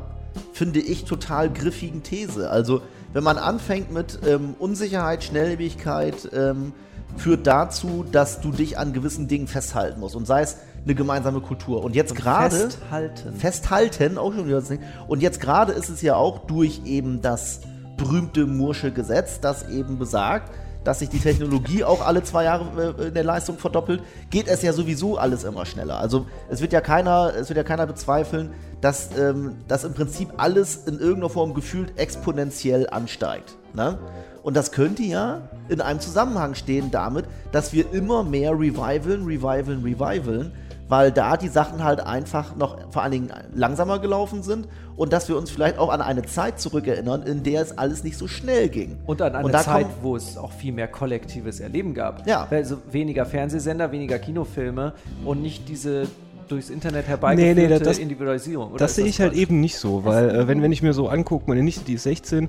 finde 0.52 0.78
ich, 0.78 1.04
total 1.04 1.50
griffigen 1.50 2.04
These. 2.04 2.48
Also, 2.50 2.82
wenn 3.12 3.24
man 3.24 3.36
anfängt 3.36 3.90
mit 3.92 4.20
ähm, 4.26 4.54
Unsicherheit, 4.60 5.24
Schnelllebigkeit, 5.24 6.28
ähm, 6.32 6.72
führt 7.16 7.46
dazu, 7.48 8.04
dass 8.12 8.40
du 8.40 8.52
dich 8.52 8.78
an 8.78 8.92
gewissen 8.92 9.26
Dingen 9.26 9.48
festhalten 9.48 9.98
musst. 9.98 10.14
Und 10.14 10.26
sei 10.26 10.42
es 10.42 10.58
eine 10.84 10.94
gemeinsame 10.94 11.40
Kultur. 11.40 11.84
Und 11.84 11.94
jetzt 11.94 12.14
gerade. 12.14 12.56
Festhalten. 12.56 13.32
Festhalten, 13.34 14.18
auch 14.18 14.32
schon 14.32 14.46
wieder 14.46 14.60
das 14.60 14.68
Ding. 14.68 14.80
Und 15.06 15.22
jetzt 15.22 15.40
gerade 15.40 15.72
ist 15.72 15.88
es 15.88 16.02
ja 16.02 16.16
auch 16.16 16.46
durch 16.46 16.82
eben 16.84 17.20
das 17.20 17.60
berühmte 17.96 18.46
Mursche 18.46 18.92
Gesetz, 18.92 19.40
das 19.40 19.68
eben 19.68 19.98
besagt, 19.98 20.50
dass 20.84 21.00
sich 21.00 21.10
die 21.10 21.18
Technologie 21.18 21.84
auch 21.84 22.06
alle 22.06 22.22
zwei 22.22 22.44
Jahre 22.44 22.94
äh, 22.98 23.08
in 23.08 23.14
der 23.14 23.24
Leistung 23.24 23.58
verdoppelt, 23.58 24.02
geht 24.30 24.48
es 24.48 24.62
ja 24.62 24.72
sowieso 24.72 25.18
alles 25.18 25.44
immer 25.44 25.66
schneller. 25.66 25.98
Also 25.98 26.26
es 26.48 26.60
wird 26.62 26.72
ja 26.72 26.80
keiner, 26.80 27.32
es 27.36 27.48
wird 27.48 27.58
ja 27.58 27.64
keiner 27.64 27.86
bezweifeln, 27.86 28.52
dass, 28.80 29.10
ähm, 29.18 29.56
dass 29.66 29.84
im 29.84 29.92
Prinzip 29.92 30.30
alles 30.36 30.86
in 30.86 30.98
irgendeiner 30.98 31.28
Form 31.28 31.52
gefühlt 31.52 31.98
exponentiell 31.98 32.88
ansteigt. 32.88 33.56
Ne? 33.74 33.98
Und 34.42 34.56
das 34.56 34.72
könnte 34.72 35.02
ja 35.02 35.42
in 35.68 35.80
einem 35.80 36.00
Zusammenhang 36.00 36.54
stehen 36.54 36.90
damit, 36.90 37.26
dass 37.52 37.72
wir 37.72 37.92
immer 37.92 38.24
mehr 38.24 38.52
revivalen, 38.52 39.24
revivalen, 39.24 39.82
revivalen, 39.84 40.52
weil 40.88 41.12
da 41.12 41.36
die 41.36 41.48
Sachen 41.48 41.84
halt 41.84 42.00
einfach 42.00 42.56
noch 42.56 42.90
vor 42.90 43.02
allen 43.02 43.12
Dingen 43.12 43.30
langsamer 43.54 43.98
gelaufen 43.98 44.42
sind 44.42 44.68
und 44.96 45.12
dass 45.12 45.28
wir 45.28 45.36
uns 45.36 45.50
vielleicht 45.50 45.78
auch 45.78 45.90
an 45.90 46.00
eine 46.00 46.22
Zeit 46.22 46.58
zurückerinnern, 46.60 47.22
in 47.22 47.42
der 47.42 47.62
es 47.62 47.76
alles 47.76 48.04
nicht 48.04 48.16
so 48.16 48.26
schnell 48.26 48.68
ging. 48.68 48.96
Und 49.06 49.20
an 49.22 49.34
eine 49.34 49.44
Und 49.44 49.52
Zeit, 49.56 49.86
wo 50.02 50.16
es 50.16 50.36
auch 50.36 50.50
viel 50.52 50.72
mehr 50.72 50.88
kollektives 50.88 51.60
Erleben 51.60 51.94
gab. 51.94 52.26
Ja. 52.26 52.46
Also 52.50 52.78
weniger 52.90 53.26
Fernsehsender, 53.26 53.92
weniger 53.92 54.18
Kinofilme 54.18 54.94
und 55.24 55.42
nicht 55.42 55.68
diese 55.68 56.06
durchs 56.48 56.70
Internet 56.70 57.04
Nee, 57.04 57.10
herbeigeführte 57.10 57.60
nee, 57.60 57.78
das- 57.78 57.98
Individualisierung. 57.98 58.70
Oder 58.70 58.78
Das 58.78 58.94
sehe 58.94 59.04
ich 59.06 59.20
halt 59.20 59.34
eben 59.34 59.60
nicht 59.60 59.76
so, 59.76 60.04
weil 60.06 60.30
äh, 60.30 60.48
wenn, 60.48 60.62
wenn 60.62 60.72
ich 60.72 60.82
mir 60.82 60.94
so 60.94 61.08
angucke, 61.08 61.44
meine 61.46 61.62
Nichte, 61.62 61.84
die 61.84 61.92
ist 61.94 62.04
16, 62.04 62.48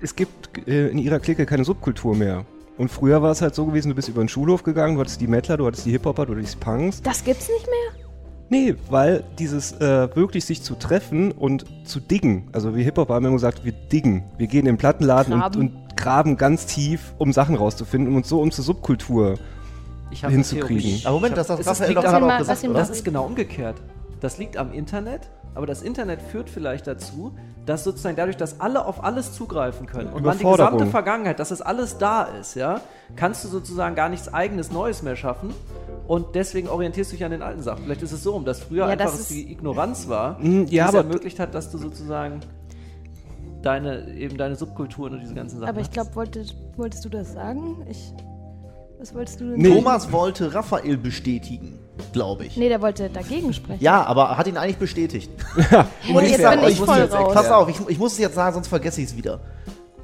es 0.00 0.16
gibt 0.16 0.66
äh, 0.66 0.88
in 0.88 0.98
ihrer 0.98 1.20
Clique 1.20 1.46
keine 1.46 1.64
Subkultur 1.64 2.16
mehr. 2.16 2.44
Und 2.78 2.88
früher 2.90 3.20
war 3.22 3.32
es 3.32 3.42
halt 3.42 3.54
so 3.54 3.66
gewesen, 3.66 3.88
du 3.88 3.94
bist 3.94 4.08
über 4.08 4.22
den 4.22 4.28
Schulhof 4.28 4.62
gegangen, 4.62 4.94
du 4.94 5.00
hattest 5.00 5.20
die 5.20 5.26
Mettler, 5.26 5.56
du 5.56 5.66
hattest 5.66 5.84
die 5.84 5.90
Hip-Hopper, 5.90 6.26
du 6.26 6.34
hattest 6.36 6.54
die 6.54 6.58
Punks. 6.58 7.02
Das 7.02 7.24
gibt's 7.24 7.48
nicht 7.48 7.66
mehr? 7.66 8.04
Nee, 8.50 8.76
weil 8.88 9.24
dieses 9.38 9.72
äh, 9.72 10.14
wirklich 10.16 10.44
sich 10.44 10.62
zu 10.62 10.74
treffen 10.74 11.32
und 11.32 11.66
zu 11.84 12.00
diggen, 12.00 12.48
also 12.52 12.74
wir 12.74 12.82
Hip-Hopper 12.84 13.14
haben 13.14 13.24
immer 13.26 13.34
gesagt, 13.34 13.64
wir 13.64 13.72
diggen. 13.72 14.22
Wir 14.38 14.46
gehen 14.46 14.60
in 14.60 14.66
den 14.66 14.76
Plattenladen 14.78 15.34
und, 15.34 15.40
Graben. 15.40 15.60
und 15.60 15.96
graben 15.96 16.36
ganz 16.36 16.64
tief, 16.66 17.12
um 17.18 17.32
Sachen 17.32 17.56
rauszufinden 17.56 18.08
und 18.10 18.16
uns 18.18 18.28
so 18.28 18.40
unsere 18.40 18.62
Subkultur. 18.62 19.34
Ich 20.10 20.24
habe 20.24 20.32
hinzukriegen. 20.32 21.00
Aber 21.04 21.16
Moment, 21.16 21.32
Ich 21.36 21.44
das 21.46 21.50
hab- 21.50 21.58
liegt 21.88 21.98
am- 21.98 22.04
gerade 22.04 22.24
mal- 22.24 22.34
auch 22.36 22.38
gesagt? 22.38 22.64
Das 22.74 22.88
ist 22.90 23.04
genau 23.04 23.26
umgekehrt. 23.26 23.76
Das 24.20 24.38
liegt 24.38 24.56
am 24.56 24.72
Internet, 24.72 25.28
aber 25.54 25.66
das 25.66 25.82
Internet 25.82 26.22
führt 26.22 26.48
vielleicht 26.48 26.86
dazu, 26.86 27.32
dass 27.68 27.84
sozusagen 27.84 28.16
dadurch, 28.16 28.36
dass 28.36 28.60
alle 28.60 28.86
auf 28.86 29.04
alles 29.04 29.32
zugreifen 29.34 29.86
können 29.86 30.10
und 30.12 30.24
man 30.24 30.38
die 30.38 30.44
gesamte 30.44 30.86
Vergangenheit, 30.86 31.38
dass 31.38 31.50
es 31.50 31.60
alles 31.60 31.98
da 31.98 32.22
ist, 32.22 32.54
ja, 32.54 32.80
kannst 33.14 33.44
du 33.44 33.48
sozusagen 33.48 33.94
gar 33.94 34.08
nichts 34.08 34.32
eigenes 34.32 34.72
Neues 34.72 35.02
mehr 35.02 35.16
schaffen 35.16 35.52
und 36.06 36.34
deswegen 36.34 36.68
orientierst 36.68 37.12
du 37.12 37.16
dich 37.16 37.24
an 37.24 37.30
den 37.30 37.42
alten 37.42 37.62
Sachen. 37.62 37.84
Vielleicht 37.84 38.02
ist 38.02 38.12
es 38.12 38.22
so 38.22 38.32
rum, 38.32 38.44
dass 38.46 38.60
früher 38.60 38.86
Ja, 38.86 38.92
einfach 38.92 39.04
das 39.06 39.14
es 39.14 39.20
ist- 39.22 39.30
die 39.30 39.52
Ignoranz 39.52 40.08
war, 40.08 40.38
die 40.40 40.64
ja, 40.74 40.84
es 40.84 40.88
aber- 40.90 40.98
ermöglicht 40.98 41.38
hat, 41.38 41.54
dass 41.54 41.70
du 41.70 41.76
sozusagen 41.78 42.40
deine 43.62 44.14
eben 44.14 44.36
deine 44.38 44.54
Subkulturen 44.56 45.14
und 45.14 45.20
diese 45.20 45.34
ganzen 45.34 45.58
Sachen 45.60 45.68
Aber 45.68 45.80
ich 45.80 45.90
glaube, 45.90 46.14
wolltest, 46.14 46.56
wolltest 46.76 47.04
du 47.04 47.08
das 47.08 47.32
sagen? 47.32 47.84
Ich, 47.90 48.14
was 48.98 49.14
wolltest 49.14 49.40
du 49.40 49.44
denn 49.50 49.58
Nee. 49.58 49.68
sagen? 49.68 49.76
Thomas 49.84 50.12
wollte 50.12 50.54
Raphael 50.54 50.96
bestätigen, 50.96 51.78
glaube 52.12 52.46
ich. 52.46 52.56
Nee, 52.56 52.68
der 52.68 52.80
wollte 52.80 53.10
dagegen 53.10 53.52
sprechen. 53.52 53.82
Ja, 53.82 54.04
aber 54.04 54.36
hat 54.36 54.46
ihn 54.46 54.56
eigentlich 54.56 54.78
bestätigt. 54.78 55.30
Hey, 56.00 56.30
jetzt 56.30 56.42
bin 56.42 56.68
Ich 56.68 56.78
voll 56.78 56.98
jetzt 56.98 57.14
raus. 57.14 57.34
Pass 57.34 57.50
auf, 57.50 57.68
ich, 57.68 57.76
ich 57.88 57.98
muss 57.98 58.12
es 58.12 58.18
jetzt 58.18 58.34
sagen, 58.34 58.54
sonst 58.54 58.68
vergesse 58.68 59.00
ich 59.00 59.08
es 59.08 59.16
wieder. 59.16 59.40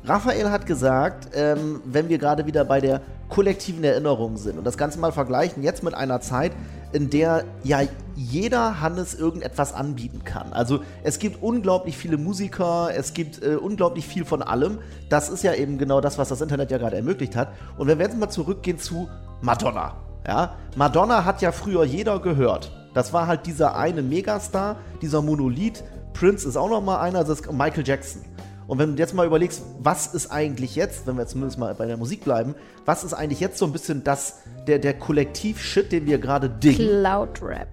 Raphael 0.05 0.51
hat 0.51 0.67
gesagt, 0.67 1.29
ähm, 1.35 1.81
wenn 1.87 2.11
wir 2.11 2.19
gerade 2.19 2.45
wieder 2.45 2.65
bei 2.65 2.81
der 2.81 3.01
kollektiven 3.31 3.83
Erinnerung 3.83 4.37
sind 4.37 4.59
und 4.59 4.65
das 4.65 4.77
Ganze 4.77 4.99
mal 4.99 5.13
vergleichen, 5.13 5.63
jetzt 5.63 5.83
mit 5.83 5.95
einer 5.95 6.21
Zeit, 6.21 6.53
in 6.93 7.09
der 7.09 7.45
ja 7.63 7.81
jeder 8.15 8.81
Hannes 8.83 9.15
irgendetwas 9.15 9.73
anbieten 9.73 10.23
kann. 10.25 10.53
Also 10.53 10.81
es 11.03 11.19
gibt 11.19 11.43
unglaublich 11.43 11.97
viele 11.97 12.19
Musiker, 12.19 12.91
es 12.95 13.15
gibt 13.15 13.43
äh, 13.43 13.57
unglaublich 13.57 14.07
viel 14.07 14.27
von 14.27 14.43
allem. 14.43 14.79
Das 15.09 15.31
ist 15.31 15.43
ja 15.43 15.55
eben 15.55 15.79
genau 15.79 16.03
das, 16.03 16.19
was 16.19 16.29
das 16.29 16.41
Internet 16.43 16.71
ja 16.71 16.79
gerade 16.79 16.97
ermöglicht 16.97 17.35
hat. 17.35 17.49
Und 17.79 17.89
wenn 17.89 17.99
wir 17.99 18.07
jetzt 18.07 18.19
mal 18.19 18.29
zurückgehen 18.29 18.79
zu 18.79 19.09
Madonna. 19.41 20.04
Ja, 20.27 20.57
Madonna 20.77 21.25
hat 21.25 21.43
ja 21.43 21.53
früher 21.53 21.85
jeder 21.85 22.19
gehört. 22.19 22.73
Das 22.95 23.13
war 23.13 23.27
halt 23.27 23.47
dieser 23.47 23.77
eine 23.77 24.03
Megastar, 24.03 24.77
dieser 25.03 25.21
Monolith. 25.21 25.85
Prince 26.13 26.49
ist 26.49 26.57
auch 26.57 26.71
noch 26.71 26.81
mal 26.81 27.01
einer, 27.01 27.25
das 27.25 27.41
ist 27.41 27.53
Michael 27.53 27.87
Jackson. 27.87 28.23
Und 28.67 28.79
wenn 28.79 28.97
du 28.97 28.99
jetzt 29.03 29.13
mal 29.13 29.27
überlegst, 29.27 29.63
was 29.81 30.15
ist 30.15 30.31
eigentlich 30.31 30.75
jetzt, 30.77 31.07
wenn 31.07 31.19
wir 31.19 31.27
zumindest 31.27 31.59
mal 31.59 31.75
bei 31.75 31.87
der 31.87 31.99
Musik 31.99 32.25
bleiben, 32.25 32.55
was 32.87 33.05
ist 33.05 33.13
eigentlich 33.13 33.41
jetzt 33.41 33.59
so 33.59 33.67
ein 33.67 33.73
bisschen 33.73 34.05
das, 34.05 34.39
der, 34.67 34.79
der 34.79 34.95
Kollektiv-Shit, 34.95 35.93
den 35.93 36.07
wir 36.07 36.19
gerade 36.19 36.49
dingen? 36.49 36.77
Cloud 36.77 37.43
Rap. 37.43 37.69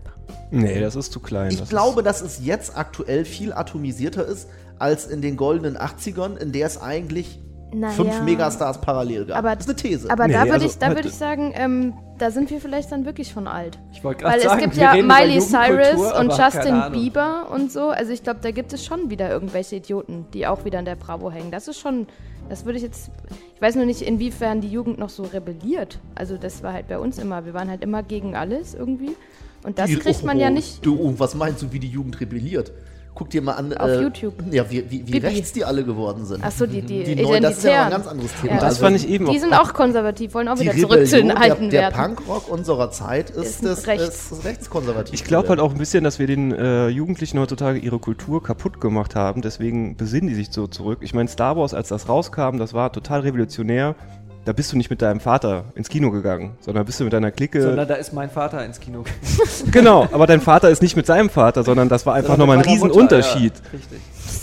Nee, 0.50 0.82
das 0.82 0.98
ist 0.98 1.14
zu 1.14 1.22
klein. 1.22 1.52
Ich 1.52 1.60
das 1.60 1.70
glaube, 1.70 2.04
dass 2.04 2.22
es 2.22 2.44
jetzt 2.44 2.78
aktuell 2.78 3.24
viel 3.24 3.54
atomisierter 3.54 4.26
ist 4.26 4.50
als 4.80 5.06
in 5.06 5.22
den 5.22 5.38
goldenen 5.38 5.78
80ern, 5.78 6.36
in 6.36 6.52
der 6.52 6.68
es 6.68 6.82
eigentlich 6.82 7.40
Naja. 7.74 7.94
fünf 7.94 8.22
Megastars 8.24 8.82
parallel 8.82 9.26
gab. 9.26 9.38
Aber- 9.38 9.56
das 9.56 9.66
ist 9.66 9.70
eine 9.70 9.76
These. 9.78 10.10
Aber 10.12 10.28
Nee, 10.28 10.34
da 10.34 10.42
würde 10.42 10.54
also 10.54 10.66
ich, 10.66 10.78
da 10.78 10.88
heute- 10.88 10.96
würd 10.98 11.06
ich 11.06 11.14
sagen, 11.14 11.54
ähm, 11.56 11.94
da 12.18 12.30
sind 12.30 12.50
wir 12.50 12.60
vielleicht 12.60 12.92
dann 12.92 13.06
wirklich 13.06 13.34
von 13.34 13.48
alt. 13.48 13.80
Ich 13.94 14.04
wollte 14.04 14.22
gerade 14.24 14.36
Weil 14.36 14.42
sagen, 14.44 14.58
es 14.60 14.64
gibt 14.66 14.76
wir 14.76 14.84
ja 14.84 14.94
Miley 15.04 15.40
Cyrus 15.40 16.12
und 16.20 16.38
Justin. 16.38 16.82
Bieber 16.92 17.48
und 17.52 17.72
so. 17.72 17.90
Also 17.90 18.12
ich 18.12 18.24
glaube, 18.24 18.40
da 18.42 18.52
gibt 18.52 18.74
es 18.74 18.86
schon 18.86 19.10
wieder 19.10 19.30
irgendwelche 19.30 19.78
Idioten, 19.78 20.26
die 20.34 20.46
auch 20.48 20.66
wieder 20.66 20.80
in 20.80 20.86
der 20.86 20.96
Bravo 20.96 21.32
hängen. 21.32 21.50
Das 21.52 21.68
ist 21.68 21.80
schon, 21.80 22.08
das 22.50 22.66
würde 22.66 22.78
ich 22.78 22.84
jetzt, 22.84 23.10
ich 23.56 23.62
weiß 23.62 23.76
nur 23.76 23.86
nicht, 23.86 24.02
inwiefern 24.02 24.60
die 24.62 24.70
Jugend 24.70 25.00
noch 25.00 25.10
so 25.10 25.24
rebelliert. 25.24 26.00
Also 26.14 26.38
das 26.38 26.62
war 26.64 26.74
halt 26.74 26.88
bei 26.90 27.00
uns 27.00 27.18
immer, 27.18 27.46
wir 27.46 27.54
waren 27.54 27.70
halt 27.70 27.82
immer 27.84 28.04
gegen 28.04 28.36
alles 28.36 28.74
irgendwie. 28.74 29.16
Und 29.64 29.80
das 29.80 29.88
Die- 29.90 29.96
kriegt 29.98 30.24
man 30.24 30.38
ja 30.40 30.48
oh, 30.48 30.52
nicht. 30.52 30.86
Du, 30.86 31.00
oh, 31.00 31.14
was 31.18 31.36
meinst 31.36 31.62
du, 31.62 31.72
wie 31.72 31.80
die 31.80 31.88
Jugend 31.88 32.20
rebelliert? 32.20 32.72
Guck 33.14 33.30
dir 33.30 33.42
mal 33.42 33.54
an. 33.54 33.74
Auf 33.76 33.90
äh, 33.90 34.02
YouTube. 34.02 34.34
Ja, 34.52 34.70
wie, 34.72 34.90
wie, 34.90 35.06
wie 35.06 35.18
rechts 35.18 35.52
die 35.52 35.66
alle 35.66 35.84
geworden 35.84 36.26
sind. 36.26 36.44
Achso, 36.44 36.66
die, 36.66 36.82
die, 36.82 37.04
die 37.04 37.22
neuen, 37.22 37.44
das 37.44 37.58
ist 37.58 37.66
ja 37.66 37.86
ein 37.86 37.92
ganz 37.92 38.08
anderes 38.08 38.32
Thema. 38.40 38.54
Ja. 38.54 38.60
das 38.60 38.64
Also, 38.70 38.84
fand 38.84 38.96
ich 38.96 39.10
eben 39.10 39.26
Die 39.26 39.32
auch 39.32 39.40
sind 39.42 39.54
auch 39.54 39.74
konservativ, 39.74 40.34
wollen 40.34 40.48
auch 40.48 40.58
wieder 40.60 40.72
zurück 40.74 41.06
zu 41.06 41.18
den 41.18 41.32
Rebellion 41.32 41.52
alten 41.52 41.70
der, 41.70 41.90
der 41.92 41.98
Werten. 41.98 42.16
Punkrock 42.16 42.50
unserer 42.50 42.90
Zeit 42.92 43.30
ist, 43.30 43.46
Ist 43.46 43.66
das, 43.66 43.88
rechts. 43.88 44.32
ist 44.32 44.46
rechtskonservativ. 44.46 45.14
Ich 45.14 45.26
glaube 45.26 45.50
halt 45.50 45.60
auch 45.60 45.72
ein 45.74 45.78
bisschen, 45.78 46.04
dass 46.06 46.20
wir 46.20 46.28
den 46.28 46.52
äh, 46.54 46.88
Jugendlichen 46.88 47.38
heutzutage 47.40 47.80
ihre 47.80 48.00
Kultur 48.00 48.42
kaputt 48.42 48.80
gemacht 48.80 49.14
haben. 49.16 49.42
Deswegen 49.42 49.98
besinnen 49.98 50.30
die 50.30 50.36
sich 50.36 50.50
so 50.52 50.68
zurück. 50.68 51.00
Ich 51.02 51.14
meine, 51.14 51.28
Star 51.28 51.58
Wars, 51.58 51.74
als 51.74 51.90
das 51.90 52.08
rauskam, 52.08 52.58
das 52.58 52.74
war 52.74 52.94
total 52.94 53.20
revolutionär. 53.22 53.96
Da 54.44 54.54
bist 54.54 54.72
du 54.74 54.78
nicht 54.78 54.90
mit 54.90 55.04
deinem 55.04 55.20
Vater 55.20 55.66
ins 55.76 55.88
Kino 55.88 56.10
gegangen, 56.10 56.58
sondern 56.62 56.84
bist 56.84 57.00
du 57.00 57.04
mit 57.04 57.14
deiner 57.14 57.32
Clique. 57.32 57.62
Sondern 57.62 57.88
da 57.88 57.94
ist 57.94 58.12
mein 58.12 58.32
Vater 58.32 58.66
ins 58.66 58.80
Kino 58.80 59.04
gegangen. 59.04 59.22
genau, 59.72 60.08
aber 60.12 60.26
dein 60.26 60.42
Vater 60.42 60.70
ist 60.70 60.82
nicht 60.82 60.96
mit 60.96 61.06
seinem 61.06 61.30
Vater, 61.30 61.64
sondern 61.64 61.90
das 61.90 62.08
war 62.08 62.16
einfach 62.16 62.38
nochmal 62.38 62.58
ein 62.58 62.64
Riesenunterschied. 62.64 63.54
Ja, 63.54 63.70
richtig. 63.72 64.00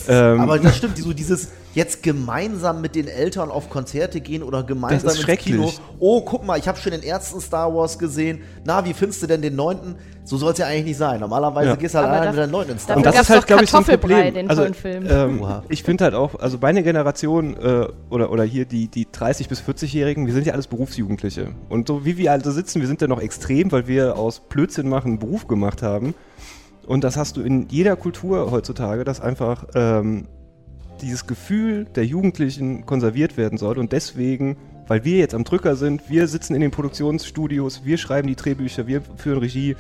Ähm, 0.09 0.41
Aber 0.41 0.59
das 0.59 0.77
stimmt, 0.77 0.99
so 0.99 1.13
dieses 1.13 1.49
jetzt 1.75 2.03
gemeinsam 2.03 2.81
mit 2.81 2.95
den 2.95 3.09
Eltern 3.09 3.51
auf 3.51 3.69
Konzerte 3.71 4.21
gehen 4.21 4.43
oder 4.43 4.63
gemeinsam 4.63 5.03
Das 5.03 5.15
ist 5.15 5.19
ins 5.19 5.25
schrecklich. 5.25 5.55
Kino. 5.57 5.73
Oh, 5.99 6.23
guck 6.23 6.47
mal, 6.47 6.59
ich 6.59 6.67
habe 6.67 6.79
schon 6.79 6.93
den 6.93 7.03
ersten 7.03 7.41
Star 7.41 7.75
Wars 7.75 7.99
gesehen. 7.99 8.41
Na, 8.65 8.85
wie 8.85 8.95
findest 8.95 9.23
du 9.23 9.27
denn 9.27 9.43
den 9.43 9.57
neunten? 9.57 9.97
So 10.29 10.37
soll 10.37 10.53
es 10.53 10.59
ja 10.59 10.67
eigentlich 10.67 10.85
nicht 10.85 10.99
sein. 10.99 11.21
Normalerweise 11.21 11.71
Ja. 11.71 11.77
gehst 11.77 11.95
du 11.95 11.99
halt 12.01 12.07
Aber 12.09 12.17
allein 12.17 12.27
da- 12.27 12.31
mit 12.33 12.41
deinem 12.41 12.51
neunten 12.51 12.73
ins 12.73 12.83
dafür 12.85 12.97
und 12.99 13.07
das 13.07 13.21
ist 13.23 13.31
halt, 13.31 13.47
glaube 13.47 13.65
ich, 13.65 13.71
so 13.71 13.79
ein 13.79 13.85
Problem. 13.85 14.35
den 14.35 14.51
also, 14.51 14.61
tollen 14.63 14.75
Film. 14.75 15.07
Ähm, 15.09 15.43
ich 15.71 15.83
finde 15.83 16.05
halt 16.05 16.13
auch, 16.15 16.35
also 16.39 16.59
meine 16.61 16.83
Generation 16.83 17.57
äh, 17.57 17.87
oder, 18.11 18.31
oder 18.31 18.45
hier 18.45 18.67
die, 18.67 18.89
die 18.89 19.07
30- 19.07 19.49
bis 19.49 19.61
40-Jährigen, 19.63 20.27
wir 20.27 20.35
sind 20.35 20.47
ja 20.47 20.53
alles 20.53 20.67
Berufsjugendliche. 20.67 21.49
Und 21.71 21.89
so 21.89 22.05
wie 22.05 22.19
wir 22.19 22.33
also 22.33 22.51
sitzen, 22.51 22.81
wir 22.83 22.89
sind 22.89 23.01
ja 23.01 23.07
noch 23.09 23.23
extrem, 23.23 23.73
weil 23.73 23.89
wir 23.89 24.19
aus 24.19 24.41
Blödsinn 24.41 24.91
machen 24.91 25.13
einen 25.13 25.19
Beruf 25.19 25.49
gemacht 25.49 25.81
haben. 25.83 26.15
Und 26.87 27.05
das 27.05 27.17
hast 27.17 27.39
du 27.39 27.41
in 27.41 27.67
jeder 27.71 27.97
Kultur 27.97 28.51
heutzutage, 28.51 29.05
dass 29.05 29.23
einfach 29.23 29.65
ähm, 29.75 30.27
dieses 31.01 31.27
Gefühl 31.27 31.87
der 31.95 32.05
Jugendlichen 32.05 32.85
konserviert 32.85 33.39
werden 33.39 33.57
soll. 33.57 33.79
Und 33.79 33.93
deswegen, 33.93 34.57
weil 34.89 35.05
wir 35.05 35.17
jetzt 35.19 35.35
am 35.35 35.45
Drücker 35.45 35.75
sind, 35.75 36.11
wir 36.11 36.29
sitzen 36.29 36.55
in 36.55 36.61
den 36.61 36.71
Produktionsstudios, 36.71 37.83
wir 37.85 37.97
schreiben 37.97 38.29
die 38.29 38.37
Drehbücher, 38.37 38.87
wir 38.87 39.01
führen 39.17 39.39
Regie, 39.39 39.75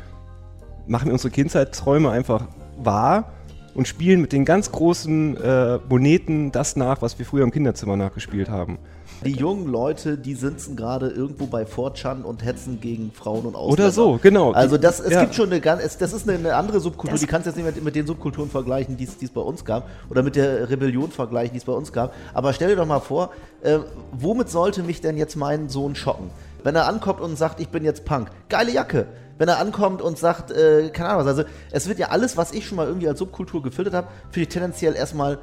machen 0.88 1.07
wir 1.07 1.12
unsere 1.12 1.30
Kindheitsträume 1.30 2.11
einfach 2.11 2.47
wahr 2.78 3.33
und 3.75 3.87
spielen 3.87 4.21
mit 4.21 4.33
den 4.33 4.45
ganz 4.45 4.73
großen 4.73 5.37
äh, 5.37 5.78
Moneten 5.88 6.50
das 6.50 6.75
nach, 6.76 7.00
was 7.02 7.18
wir 7.18 7.26
früher 7.26 7.45
im 7.45 7.50
Kinderzimmer 7.52 7.97
nachgespielt 7.97 8.49
haben. 8.49 8.78
Die 9.25 9.33
jungen 9.33 9.66
Leute, 9.66 10.16
die 10.16 10.35
sitzen 10.35 10.76
gerade 10.76 11.09
irgendwo 11.09 11.47
bei 11.47 11.64
4chan 11.64 12.23
und 12.23 12.45
hetzen 12.45 12.80
gegen 12.80 13.11
Frauen 13.12 13.47
und 13.47 13.57
Ausländer. 13.57 13.85
Oder 13.85 13.90
so, 13.90 14.18
genau. 14.23 14.52
Also 14.52 14.78
das, 14.78 15.00
es 15.00 15.12
Ja. 15.12 15.23
gibt 15.23 15.35
schon 15.35 15.47
eine 15.50 15.61
ganz, 15.61 15.83
es, 15.83 15.99
das 15.99 16.12
ist 16.12 16.28
eine, 16.28 16.54
andere 16.54 16.78
Subkultur, 16.78 17.12
Das- 17.12 17.21
die 17.21 17.26
kannst 17.26 17.47
du 17.47 17.50
jetzt 17.50 17.57
nicht 17.57 17.66
mit, 17.75 17.85
mit 17.85 17.97
den 17.97 18.07
Subkulturen 18.07 18.49
vergleichen, 18.49 18.97
die 18.97 19.04
es 19.04 19.16
die 19.18 19.25
es 19.25 19.30
bei 19.33 19.40
uns 19.40 19.64
gab, 19.64 19.88
oder 20.09 20.23
mit 20.23 20.37
der 20.37 20.71
Rebellion 20.71 21.11
vergleichen, 21.11 21.52
die 21.52 21.59
es 21.59 21.64
bei 21.64 21.73
uns 21.73 21.92
gab. 21.92 22.14
Aber 22.33 22.52
stell 22.52 22.68
dir 22.68 22.76
doch 22.76 22.87
mal 22.87 23.00
vor, 23.00 23.30
äh, 23.62 23.78
womit 24.12 24.50
sollte 24.50 24.83
mich 24.85 25.00
denn 25.00 25.16
jetzt 25.16 25.35
mein 25.37 25.68
Sohn 25.68 25.97
schocken? 25.97 26.30
Wenn 26.62 26.74
er 26.74 26.86
ankommt 26.86 27.20
und 27.20 27.36
sagt, 27.36 27.60
ich 27.60 27.68
bin 27.68 27.84
jetzt 27.84 28.04
Punk. 28.04 28.30
Geile 28.48 28.72
Jacke. 28.72 29.06
Wenn 29.38 29.48
er 29.48 29.58
ankommt 29.58 30.02
und 30.02 30.18
sagt, 30.18 30.50
äh, 30.50 30.90
keine 30.90 31.10
Ahnung 31.10 31.26
was. 31.26 31.38
Also 31.38 31.44
es 31.70 31.88
wird 31.88 31.98
ja 31.98 32.08
alles, 32.08 32.36
was 32.36 32.52
ich 32.52 32.66
schon 32.66 32.76
mal 32.76 32.86
irgendwie 32.86 33.08
als 33.08 33.20
Subkultur 33.20 33.62
gefiltert 33.62 33.94
habe, 33.94 34.08
finde 34.30 34.40
ich 34.42 34.48
tendenziell 34.48 34.94
erstmal 34.94 35.38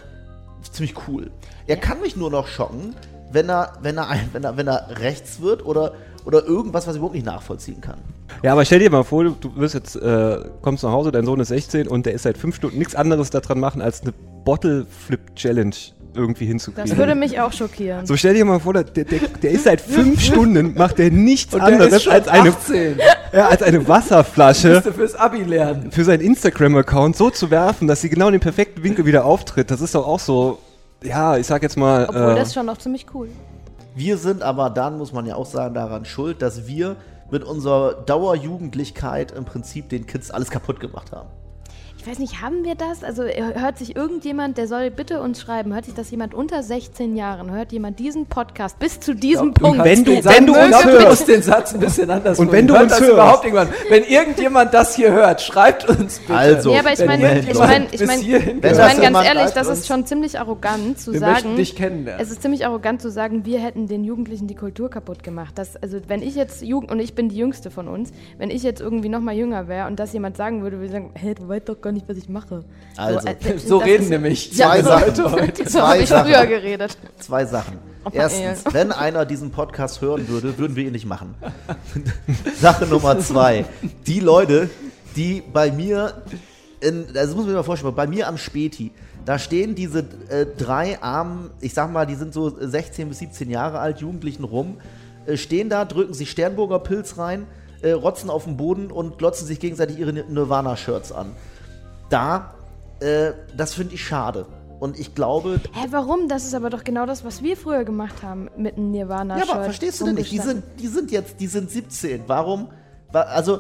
ziemlich 0.72 0.96
cool. 1.08 1.32
Er 1.68 1.78
kann 1.78 2.02
mich 2.02 2.16
nur 2.16 2.30
noch 2.30 2.48
schocken, 2.48 2.96
wenn 3.32 3.50
er, 3.50 3.74
wenn 3.82 3.98
er, 3.98 4.10
ein, 4.10 4.30
wenn 4.34 4.44
er, 4.44 4.58
wenn 4.58 4.68
er 4.68 5.00
rechts 5.00 5.42
wird 5.42 5.66
oder, 5.66 5.94
oder 6.26 6.44
irgendwas, 6.46 6.88
was 6.88 6.96
ich 6.96 6.98
überhaupt 6.98 7.16
nicht 7.16 7.26
nachvollziehen 7.26 7.82
kann. 7.82 8.00
Ja, 8.44 8.52
aber 8.52 8.66
stell 8.66 8.80
dir 8.80 8.90
mal 8.90 9.04
vor, 9.04 9.24
du, 9.24 9.32
du 9.32 9.56
wirst 9.56 9.76
jetzt, 9.76 9.96
äh, 9.96 10.40
kommst 10.62 10.84
nach 10.84 10.92
Hause, 10.92 11.12
dein 11.12 11.26
Sohn 11.26 11.40
ist 11.40 11.50
16 11.50 11.88
und 11.88 12.06
der 12.06 12.14
ist 12.14 12.24
seit 12.24 12.38
fünf 12.38 12.56
Stunden 12.56 12.78
nichts 12.78 12.96
anderes 12.96 13.30
daran 13.30 13.60
machen, 13.60 13.82
als 13.82 14.02
eine 14.02 14.14
Bottle 14.44 14.86
Flip 14.86 15.36
Challenge 15.36 15.76
irgendwie 16.16 16.46
hinzukriegen. 16.46 16.90
Das 16.90 16.98
würde 16.98 17.16
mich 17.16 17.40
auch 17.40 17.52
schockieren. 17.54 18.06
so 18.06 18.16
stell 18.16 18.34
dir 18.34 18.46
mal 18.46 18.60
vor, 18.60 18.74
der, 18.74 18.84
der, 18.84 19.04
der 19.06 19.52
ist 19.52 19.66
seit 19.66 19.82
fünf 19.82 20.22
Stunden, 20.24 20.74
macht 20.76 20.98
der 20.98 21.12
nichts 21.12 21.54
Und 21.54 21.62
der 21.62 21.70
ist 21.70 21.82
anderes 21.84 22.08
als 22.08 22.28
eine, 22.28 22.50
18. 22.50 23.00
ja, 23.34 23.48
als 23.48 23.62
eine 23.62 23.88
Wasserflasche 23.88 24.70
Müsste 24.70 24.94
fürs 24.94 25.16
Abi 25.16 25.44
lernen. 25.44 25.92
für 25.92 26.04
seinen 26.04 26.22
Instagram-Account 26.22 27.16
so 27.16 27.30
zu 27.30 27.52
werfen, 27.52 27.88
dass 27.88 28.02
sie 28.02 28.10
genau 28.10 28.28
in 28.28 28.34
den 28.34 28.42
perfekten 28.42 28.84
Winkel 28.84 29.06
wieder 29.06 29.26
auftritt. 29.26 29.72
Das 29.72 29.82
ist 29.82 29.96
doch 29.96 30.08
auch 30.08 30.20
so, 30.20 30.60
ja, 31.04 31.38
ich 31.38 31.48
sag 31.48 31.62
jetzt 31.64 31.78
mal. 31.78 32.06
Obwohl 32.08 32.32
äh, 32.32 32.36
das 32.36 32.54
schon 32.54 32.66
noch 32.66 32.78
ziemlich 32.78 33.06
cool. 33.14 33.30
Wir 33.96 34.18
sind 34.18 34.42
aber 34.42 34.70
dann, 34.70 34.98
muss 34.98 35.14
man 35.14 35.26
ja 35.26 35.36
auch 35.36 35.46
sagen, 35.46 35.74
daran 35.74 36.06
schuld, 36.06 36.42
dass 36.42 36.68
wir 36.68 36.98
mit 37.32 37.44
unserer 37.44 37.94
Dauerjugendlichkeit 37.94 39.32
im 39.32 39.46
Prinzip 39.46 39.90
den 39.90 40.06
Kids 40.06 40.32
alles 40.32 40.50
kaputt 40.50 40.80
gemacht 40.80 41.12
haben. 41.12 41.30
Ich 41.98 42.12
weiß 42.12 42.20
nicht, 42.20 42.40
haben 42.44 42.64
wir 42.64 42.76
das? 42.76 43.04
Also 43.04 43.24
hört 43.24 43.80
sich 43.80 43.96
irgendjemand, 43.96 44.60
der 44.60 44.68
soll 44.68 44.92
bitte 44.92 45.22
uns 45.22 45.42
schreiben, 45.42 45.74
hört 45.74 45.86
sich 45.86 45.96
das 45.96 46.12
jemand 46.12 46.36
unter 46.36 46.62
16 46.62 47.16
Jahren, 47.16 47.50
hört 47.50 47.72
jemand 47.72 47.98
diesen 47.98 48.28
Podcast 48.28 48.78
bis 48.78 49.00
zu 49.00 49.16
diesem 49.16 49.56
Punkt? 49.56 49.84
wenn 49.84 50.04
du- 50.04 50.24
wenn 50.24 50.46
du 50.46 50.54
uns 50.54 50.68
glaub, 50.70 50.84
hörst. 50.86 51.28
den 51.28 51.42
Satz 51.42 51.74
ein 51.74 51.80
bisschen 51.80 52.12
anders 52.12 52.38
Und 52.38 52.52
wenn 52.52 52.68
du 52.68 52.76
uns 52.80 52.92
das 52.92 53.00
hörst. 53.02 53.12
überhaupt 53.14 53.46
irgendwann. 53.46 53.70
Wenn 53.90 54.04
irgendjemand 54.04 54.72
das 54.76 54.96
hier 54.96 55.12
hört, 55.14 55.42
schreibt 55.42 55.90
uns 55.90 56.20
bitte. 56.20 56.36
Also, 56.38 56.74
ja, 56.74 56.82
aber 56.82 56.94
ich 56.94 57.04
meine, 57.04 57.40
ich 57.40 57.54
meine, 57.58 57.88
ich 57.92 58.06
meine, 58.06 58.22
ich 58.22 58.62
das 58.62 58.78
ganz 59.02 59.18
ehrlich, 59.26 59.52
das 59.52 59.68
ist 59.68 59.88
schon 59.88 60.06
ziemlich 60.06 60.38
arrogant 60.40 61.00
zu 61.00 61.12
Wir 61.12 61.20
sagen. 61.22 61.56
dich 61.56 61.76
kennenlernen. 61.76 62.22
Es 62.24 62.30
ist 62.30 62.44
ziemlich 62.44 62.68
arrogant 62.68 63.02
zu 63.02 63.10
sagen, 63.10 63.46
wir 63.46 63.58
hätten 63.60 63.88
den 63.88 64.04
Jugendlichen 64.04 64.46
die 64.46 64.56
Kultur 64.56 64.92
kaputt 64.92 65.24
gemacht. 65.24 65.54
Das, 65.58 65.76
also 65.78 65.98
wenn 66.08 66.22
ich 66.22 66.36
jetzt 66.36 66.62
Jugend 66.62 66.92
und 66.92 67.00
ich 67.00 67.16
bin 67.16 67.30
die 67.30 67.38
Jüngste 67.38 67.72
von 67.72 67.88
uns, 67.88 68.12
wenn 68.38 68.52
ich 68.52 68.62
jetzt 68.62 68.80
irgendwie 68.80 69.10
noch 69.10 69.22
mal 69.22 69.34
jünger 69.34 69.68
wäre 69.68 69.88
und 69.88 70.00
das 70.00 70.14
jemand 70.14 70.38
sagen 70.38 70.62
würde, 70.62 70.76
würde 70.78 70.86
ich 70.86 70.92
sagen, 70.92 71.10
hey, 71.16 71.34
du 71.34 71.48
weißt 71.48 71.68
doch 71.68 71.82
gar 71.86 71.92
nicht, 71.92 72.10
was 72.10 72.18
ich 72.18 72.28
mache. 72.28 72.66
Also, 72.98 73.28
äh, 73.28 73.58
so 73.58 73.80
das 73.80 73.88
reden 73.88 74.10
nämlich 74.10 74.54
Zwei 74.54 74.82
so, 74.82 74.90
Sachen. 74.90 75.16
so 75.16 75.64
Zwei 75.66 75.80
habe 75.80 75.98
ich 76.00 76.10
Sachen. 76.10 76.32
früher 76.32 76.46
geredet. 76.48 76.98
Zwei 77.20 77.46
Sachen. 77.46 77.78
Opa 78.04 78.16
Erstens, 78.16 78.74
wenn 78.74 78.92
einer 78.92 79.26
diesen 79.26 79.52
Podcast 79.52 80.02
hören 80.02 80.28
würde, 80.28 80.58
würden 80.58 80.76
wir 80.76 80.86
ihn 80.86 80.92
nicht 80.92 81.06
machen. 81.06 81.36
Sache 82.60 82.86
Nummer 82.86 83.20
zwei. 83.20 83.66
Die 84.06 84.20
Leute, 84.20 84.70
die 85.16 85.42
bei 85.42 85.72
mir, 85.72 86.24
in, 86.82 87.06
das 87.14 87.28
muss 87.28 87.38
man 87.38 87.46
sich 87.46 87.56
mal 87.56 87.64
vorstellen, 87.64 87.96
bei 87.96 88.08
mir 88.08 88.28
am 88.28 88.38
Späti, 88.38 88.92
da 89.26 89.40
stehen 89.40 89.74
diese 89.76 90.00
äh, 90.30 90.46
drei 90.58 91.02
armen, 91.02 91.52
ich 91.62 91.74
sag 91.74 91.92
mal, 91.92 92.06
die 92.06 92.16
sind 92.16 92.34
so 92.34 92.50
16 92.50 93.10
bis 93.10 93.20
17 93.20 93.50
Jahre 93.50 93.80
alt, 93.80 94.00
Jugendlichen 94.02 94.44
rum, 94.44 94.78
äh, 95.26 95.38
stehen 95.38 95.70
da, 95.70 95.86
drücken 95.86 96.14
sich 96.14 96.30
Sternburger 96.30 96.80
Pilz 96.80 97.18
rein, 97.18 97.48
äh, 97.82 97.92
rotzen 97.92 98.30
auf 98.30 98.46
den 98.46 98.58
Boden 98.58 98.92
und 98.92 99.18
glotzen 99.18 99.48
sich 99.48 99.60
gegenseitig 99.60 99.98
ihre 99.98 100.14
Nirvana-Shirts 100.14 101.12
an. 101.12 101.32
Da, 102.10 102.54
äh, 103.00 103.32
das 103.56 103.74
finde 103.74 103.96
ich 103.96 104.06
schade. 104.06 104.46
Und 104.80 105.00
ich 105.00 105.16
glaube, 105.16 105.62
Hä, 105.74 105.88
warum? 105.92 106.28
Das 106.28 106.44
ist 106.46 106.54
aber 106.54 106.70
doch 106.70 106.84
genau 106.84 107.06
das, 107.06 107.24
was 107.24 107.42
wir 107.42 107.56
früher 107.58 107.86
gemacht 107.86 108.22
haben 108.24 108.50
mit 108.58 108.76
einem 108.78 108.92
Nirvana-Shirt. 108.92 109.48
Ja, 109.48 109.54
aber 109.56 109.64
verstehst 109.64 110.02
du 110.02 110.06
denn 110.06 110.16
nicht? 110.16 110.32
Die 110.32 110.40
sind, 110.40 110.64
die 110.80 110.88
sind 110.88 111.12
jetzt, 111.12 111.40
die 111.40 111.48
sind 111.48 111.72
17. 111.72 112.24
Warum? 112.28 112.68
wa- 113.12 113.22
Also, 113.22 113.60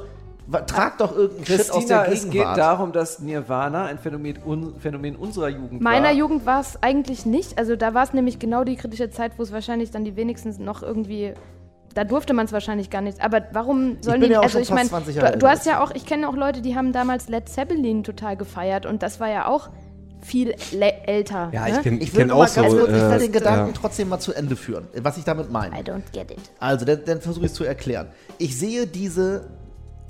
trag 0.67 0.97
doch 0.97 1.15
irgendeinen 1.15 1.45
Shit 1.45 1.59
aus 1.61 1.77
Christina, 1.77 2.03
der 2.03 2.11
es 2.13 2.23
geht 2.23 2.31
Gegenwart. 2.33 2.57
darum, 2.57 2.91
dass 2.91 3.19
Nirvana 3.19 3.85
ein 3.85 3.97
Phänomen, 3.97 4.37
un, 4.45 4.75
Phänomen 4.79 5.15
unserer 5.15 5.47
Jugend 5.49 5.81
Meiner 5.81 6.07
war. 6.09 6.13
Jugend 6.13 6.45
war 6.45 6.59
es 6.59 6.77
eigentlich 6.83 7.25
nicht. 7.25 7.57
Also 7.57 7.75
da 7.77 7.93
war 7.93 8.03
es 8.03 8.13
nämlich 8.13 8.37
genau 8.37 8.63
die 8.65 8.75
kritische 8.75 9.09
Zeit, 9.09 9.31
wo 9.37 9.43
es 9.43 9.51
wahrscheinlich 9.53 9.91
dann 9.91 10.03
die 10.03 10.15
wenigsten 10.17 10.63
noch 10.63 10.83
irgendwie. 10.83 11.33
Da 11.95 12.03
durfte 12.03 12.33
man 12.33 12.45
es 12.45 12.51
wahrscheinlich 12.51 12.89
gar 12.89 13.01
nicht. 13.01 13.21
Aber 13.21 13.43
warum 13.53 13.97
sollen 14.01 14.19
bin 14.19 14.29
die. 14.29 14.33
ja 14.33 14.39
auch 14.39 14.43
also 14.43 14.53
schon 14.53 14.61
ich 14.63 14.67
fast 14.67 14.77
meine, 14.77 14.89
20 14.89 15.15
Jahre 15.15 15.31
du, 15.31 15.39
du 15.39 15.47
hast 15.47 15.65
ja 15.65 15.81
auch, 15.81 15.91
ich 15.95 16.05
kenne 16.05 16.29
auch 16.29 16.35
Leute, 16.35 16.61
die 16.61 16.75
haben 16.75 16.91
damals 16.91 17.29
Led 17.29 17.49
Zeppelin 17.49 18.03
total 18.03 18.35
gefeiert 18.35 18.85
und 18.85 19.01
das 19.01 19.19
war 19.19 19.29
ja 19.29 19.47
auch 19.47 19.69
viel 20.21 20.55
älter. 20.71 21.49
Ja, 21.53 21.67
ne? 21.67 21.75
ich 21.77 21.81
kenne 21.81 21.97
Ich 21.97 22.03
ich 22.03 22.13
will 22.15 22.23
kenn 22.23 22.31
auch 22.31 22.39
ganz 22.39 22.55
so. 22.55 22.77
kurz, 22.77 22.89
ich 22.89 22.95
will 22.95 23.11
äh, 23.11 23.19
den 23.19 23.31
Gedanken 23.31 23.67
ja. 23.67 23.79
trotzdem 23.79 24.09
mal 24.09 24.19
zu 24.19 24.33
Ende 24.33 24.55
führen, 24.55 24.87
was 25.01 25.17
ich 25.17 25.23
damit 25.23 25.51
meine. 25.51 25.79
I 25.79 25.83
don't 25.83 26.03
get 26.11 26.31
it. 26.31 26.39
Also, 26.59 26.85
dann, 26.85 26.99
dann 27.05 27.21
versuche 27.21 27.45
ich 27.45 27.51
es 27.51 27.57
zu 27.57 27.63
erklären. 27.63 28.07
Ich 28.39 28.59
sehe 28.59 28.87
diese 28.87 29.45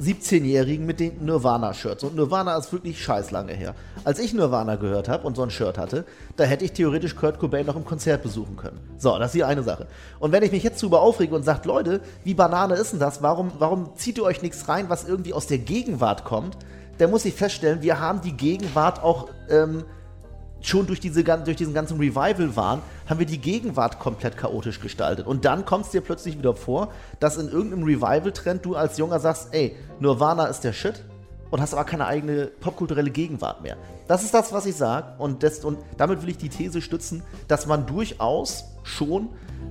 17-Jährigen 0.02 0.86
mit 0.86 1.00
den 1.00 1.24
Nirvana-Shirts. 1.26 2.04
Und 2.04 2.16
Nirvana 2.16 2.58
ist 2.58 2.74
wirklich 2.74 3.02
scheiß 3.02 3.32
lange 3.32 3.54
her. 3.54 3.76
Als 4.04 4.20
ich 4.20 4.34
Nirvana 4.34 4.76
gehört 4.76 5.08
habe 5.08 5.26
und 5.26 5.36
so 5.36 5.44
ein 5.44 5.50
Shirt 5.50 5.78
hatte, 5.78 6.06
da 6.36 6.44
hätte 6.44 6.66
ich 6.66 6.74
theoretisch 6.74 7.16
Kurt 7.16 7.40
Cobain 7.40 7.66
noch 7.66 7.76
im 7.76 7.86
Konzert 7.86 8.22
besuchen 8.22 8.58
können. 8.58 8.80
So, 8.98 9.18
das 9.18 9.28
ist 9.28 9.36
die 9.36 9.44
eine 9.44 9.64
Sache. 9.64 9.88
Und 10.20 10.32
wenn 10.32 10.44
ich 10.44 10.52
mich 10.52 10.64
jetzt 10.64 10.82
darüber 10.82 11.02
aufrege 11.02 11.34
und 11.34 11.44
sage, 11.44 11.68
Leute, 11.68 12.02
wie 12.24 12.34
Banane 12.34 12.76
ist 12.76 12.92
denn 12.92 13.00
das? 13.00 13.22
Warum, 13.22 13.52
warum 13.60 13.96
zieht 13.96 14.18
ihr 14.18 14.24
euch 14.24 14.42
nichts 14.42 14.68
rein, 14.68 14.90
was 14.90 15.08
irgendwie 15.08 15.34
aus 15.34 15.48
der 15.48 15.60
Gegenwart 15.60 16.26
kommt? 16.26 16.58
Da 16.98 17.08
muss 17.08 17.26
ich 17.26 17.34
feststellen, 17.34 17.82
wir 17.82 18.00
haben 18.00 18.22
die 18.22 18.34
Gegenwart 18.34 19.04
auch 19.04 19.30
ähm, 19.50 19.84
schon 20.62 20.88
durch, 20.88 21.00
diese, 21.00 21.24
durch 21.24 21.58
diesen 21.58 21.74
ganzen 21.74 21.98
Revival-Wahn, 21.98 22.82
haben 23.08 23.20
wir 23.20 23.26
die 23.26 23.38
Gegenwart 23.38 24.00
komplett 24.00 24.38
chaotisch 24.38 24.80
gestaltet. 24.80 25.28
Und 25.28 25.46
dann 25.46 25.66
kommt 25.66 25.86
es 25.86 25.92
dir 25.92 26.02
plötzlich 26.02 26.38
wieder 26.38 26.56
vor, 26.56 26.92
dass 27.20 27.38
in 27.38 27.50
irgendeinem 27.50 27.84
Revival-Trend 27.84 28.66
du 28.66 28.76
als 28.76 28.98
Junger 28.98 29.20
sagst, 29.20 29.50
ey, 29.52 29.76
Nirvana 30.00 30.46
ist 30.48 30.62
der 30.62 30.74
Shit 30.74 31.04
und 31.52 31.62
hast 31.62 31.74
aber 31.74 31.84
keine 31.84 32.06
eigene 32.08 32.48
popkulturelle 32.48 33.12
Gegenwart 33.12 33.62
mehr. 33.62 33.78
Das 34.08 34.24
ist 34.24 34.34
das, 34.34 34.54
was 34.54 34.66
ich 34.66 34.76
sage. 34.76 35.14
Und, 35.20 35.44
und 35.64 35.78
damit 35.98 36.22
will 36.22 36.30
ich 36.30 36.38
die 36.38 36.50
These 36.50 36.82
stützen, 36.82 37.24
dass 37.48 37.68
man 37.68 37.86
durchaus 37.86 38.66
schon 38.84 39.30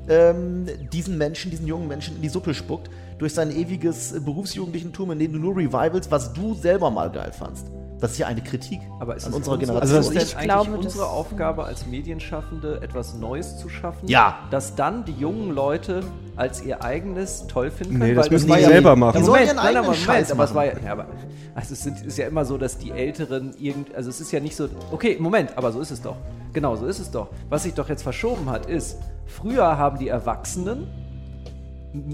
ähm, 0.09 0.67
diesen 0.93 1.19
Menschen, 1.19 1.51
diesen 1.51 1.67
jungen 1.67 1.89
Menschen 1.89 2.17
in 2.17 2.23
die 2.23 2.29
Suppe 2.29 2.55
spuckt, 2.55 2.91
durch 3.19 3.35
sein 3.35 3.51
ewiges 3.51 4.13
äh, 4.13 4.21
Berufsjugendlichentum, 4.21 5.11
in 5.13 5.19
dem 5.19 5.33
du 5.33 5.39
nur 5.39 5.57
Revivals, 5.57 6.11
was 6.11 6.33
du 6.33 6.55
selber 6.55 6.91
mal 6.91 7.11
geil 7.11 7.33
fandst. 7.33 7.67
Das 8.01 8.11
ist 8.13 8.19
ja 8.19 8.27
eine 8.27 8.43
Kritik 8.43 8.81
Aber 9.01 9.15
ist 9.17 9.25
an 9.25 9.31
es 9.31 9.37
unserer 9.37 9.55
unsere, 9.55 9.59
Generation. 9.79 9.97
Also 9.97 9.97
was 9.97 10.17
ist 10.17 10.23
es 10.23 10.23
ich 10.25 10.29
denn 10.31 10.51
eigentlich 10.51 10.65
glaube, 10.67 10.71
das- 10.77 10.85
unsere 10.95 11.07
Aufgabe 11.09 11.65
als 11.65 11.87
Medienschaffende, 11.87 12.81
etwas 12.83 13.15
Neues 13.15 13.57
zu 13.59 13.69
schaffen? 13.69 14.09
Ja. 14.09 14.41
Dass 14.51 14.75
dann 14.75 15.05
die 15.05 15.13
jungen 15.13 15.53
Leute 15.55 16.01
als 16.37 16.63
ihr 16.63 16.83
eigenes 16.85 17.47
toll 17.47 17.71
finden 17.71 17.95
Nee, 17.95 17.99
können? 18.01 18.17
das 18.17 18.27
weil 18.27 18.33
müssen 18.33 18.47
die 18.53 18.61
ja- 18.61 18.69
selber 18.69 18.95
die 18.95 19.01
machen. 19.01 19.13
sollen 19.25 19.27
Moment, 19.27 19.47
ihren 19.47 19.57
nein, 19.57 19.65
eigenen 19.67 19.79
aber 19.79 19.87
Moment, 19.87 20.05
Scheiß 20.05 20.33
aber 20.33 20.45
es 20.45 20.55
war 20.55 20.67
ja, 20.67 20.73
ja, 20.85 20.93
aber 20.93 21.07
also 21.55 21.73
es 21.73 21.83
sind, 21.85 22.05
ist 22.05 22.19
ja 22.19 22.27
immer 22.27 22.45
so, 22.45 22.59
dass 22.59 22.77
die 22.79 22.91
Älteren 22.91 23.55
irgend, 23.59 23.95
also 23.95 24.11
es 24.11 24.21
ist 24.21 24.33
ja 24.33 24.41
nicht 24.41 24.57
so, 24.57 24.69
okay, 24.91 25.17
Moment, 25.21 25.57
aber 25.57 25.71
so 25.73 25.81
ist 25.81 25.93
es 25.93 26.03
doch. 26.03 26.17
Genau, 26.53 26.77
so 26.77 26.87
ist 26.87 26.99
es 26.99 27.11
doch. 27.11 27.29
Was 27.49 27.63
sich 27.63 27.75
doch 27.75 27.89
jetzt 27.89 28.03
verschoben 28.03 28.51
hat, 28.51 28.67
ist, 28.67 28.99
früher 29.27 29.79
haben 29.79 29.99
die 29.99 30.09
Erwachsenen 30.09 30.89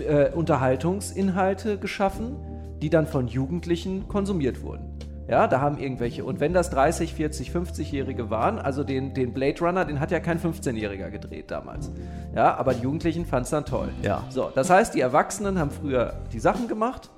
äh, 0.01 0.31
Unterhaltungsinhalte 0.33 1.79
geschaffen, 1.79 2.37
die 2.83 2.91
dann 2.91 3.07
von 3.07 3.29
Jugendlichen 3.29 4.09
konsumiert 4.09 4.63
wurden. 4.63 4.91
Ja, 5.29 5.47
da 5.47 5.61
haben 5.61 5.79
irgendwelche, 5.79 6.25
und 6.25 6.41
wenn 6.41 6.53
das 6.53 6.71
30, 6.71 7.15
40, 7.15 7.51
50-Jährige 7.51 8.31
waren, 8.31 8.59
also 8.59 8.83
den, 8.83 9.15
den 9.15 9.33
Blade 9.33 9.61
Runner, 9.61 9.85
den 9.85 10.01
hat 10.01 10.11
ja 10.11 10.19
kein 10.19 10.41
15-Jähriger 10.41 11.09
gedreht 11.11 11.53
damals. 11.53 11.93
Ja, 12.35 12.57
aber 12.57 12.75
die 12.75 12.83
Jugendlichen 12.83 13.27
fanden 13.27 13.45
es 13.45 13.51
dann 13.51 13.65
toll. 13.65 13.91
Ja. 14.03 14.25
So, 14.29 14.51
das 14.53 14.71
heißt, 14.71 14.93
die 14.93 15.01
Erwachsenen 15.01 15.61
haben 15.61 15.71
früher 15.71 16.15
die 16.33 16.41
Sachen 16.41 16.67
gemacht, 16.67 17.11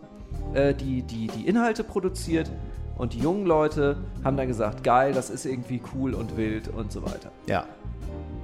äh, 0.52 0.74
die, 0.74 1.02
die, 1.02 1.28
die 1.28 1.46
Inhalte 1.46 1.84
produziert 1.84 2.50
und 2.98 3.14
die 3.14 3.18
jungen 3.18 3.46
Leute 3.46 3.96
haben 4.22 4.36
dann 4.36 4.46
gesagt, 4.46 4.84
geil, 4.84 5.14
das 5.14 5.30
ist 5.30 5.46
irgendwie 5.46 5.80
cool 5.94 6.12
und 6.12 6.36
wild 6.36 6.68
und 6.68 6.92
so 6.92 7.02
weiter. 7.02 7.30
Ja. 7.46 7.64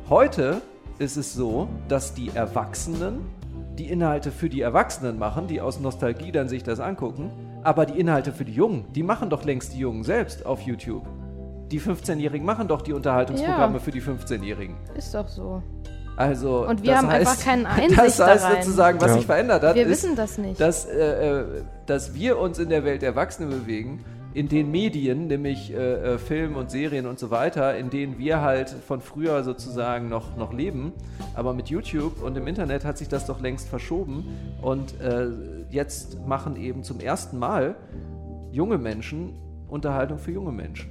Heute 0.08 0.62
ist 0.98 1.18
es 1.18 1.34
so, 1.34 1.68
dass 1.88 2.14
die 2.14 2.30
Erwachsenen 2.34 3.20
die 3.78 3.88
Inhalte 3.90 4.30
für 4.30 4.48
die 4.48 4.60
Erwachsenen 4.60 5.18
machen, 5.18 5.46
die 5.46 5.60
aus 5.60 5.78
Nostalgie 5.80 6.32
dann 6.32 6.48
sich 6.48 6.62
das 6.64 6.80
angucken, 6.80 7.30
aber 7.62 7.86
die 7.86 7.98
Inhalte 7.98 8.32
für 8.32 8.44
die 8.44 8.52
Jungen, 8.52 8.86
die 8.94 9.02
machen 9.02 9.30
doch 9.30 9.44
längst 9.44 9.72
die 9.74 9.78
Jungen 9.78 10.02
selbst 10.04 10.44
auf 10.46 10.60
YouTube. 10.62 11.06
Die 11.70 11.80
15-Jährigen 11.80 12.46
machen 12.46 12.66
doch 12.66 12.82
die 12.82 12.92
Unterhaltungsprogramme 12.92 13.74
Ja. 13.74 13.80
für 13.80 13.90
die 13.90 14.00
15-Jährigen. 14.02 14.76
Ist 14.96 15.14
doch 15.14 15.28
so. 15.28 15.62
Also, 16.16 16.66
Und 16.66 16.82
wir 16.82 16.90
das 16.92 16.98
haben 17.02 17.08
heißt, 17.10 17.30
einfach 17.30 17.44
keine 17.44 17.68
Einsicht 17.68 17.98
Das 17.98 18.18
heißt 18.20 18.20
da 18.44 18.48
rein. 18.48 18.62
sozusagen, 18.62 19.00
was 19.00 19.08
Ja. 19.08 19.14
sich 19.14 19.26
verändert 19.26 19.62
hat, 19.62 19.76
Wir 19.76 19.84
ist, 19.84 19.90
wissen 19.90 20.16
das 20.16 20.38
nicht. 20.38 20.60
dass, 20.60 20.86
äh, 20.86 21.40
äh, 21.40 21.44
dass 21.86 22.14
wir 22.14 22.38
uns 22.38 22.58
in 22.58 22.70
der 22.70 22.82
Welt 22.84 23.02
der 23.02 23.10
Erwachsenen 23.10 23.50
bewegen, 23.50 24.04
in 24.34 24.48
den 24.48 24.70
Medien, 24.70 25.26
nämlich 25.26 25.72
äh, 25.72 26.14
äh, 26.14 26.18
Film 26.18 26.56
und 26.56 26.70
Serien 26.70 27.06
und 27.06 27.18
so 27.18 27.30
weiter, 27.30 27.76
in 27.76 27.90
denen 27.90 28.18
wir 28.18 28.40
halt 28.42 28.70
von 28.70 29.00
früher 29.00 29.42
sozusagen 29.42 30.08
noch, 30.08 30.36
noch 30.36 30.52
leben. 30.52 30.92
Aber 31.34 31.54
mit 31.54 31.68
YouTube 31.68 32.22
und 32.22 32.36
im 32.36 32.46
Internet 32.46 32.84
hat 32.84 32.98
sich 32.98 33.08
das 33.08 33.26
doch 33.26 33.40
längst 33.40 33.68
verschoben. 33.68 34.26
Und 34.60 35.00
äh, 35.00 35.28
jetzt 35.70 36.26
machen 36.26 36.56
eben 36.56 36.82
zum 36.82 37.00
ersten 37.00 37.38
Mal 37.38 37.76
junge 38.52 38.78
Menschen 38.78 39.34
Unterhaltung 39.68 40.18
für 40.18 40.32
junge 40.32 40.52
Menschen. 40.52 40.90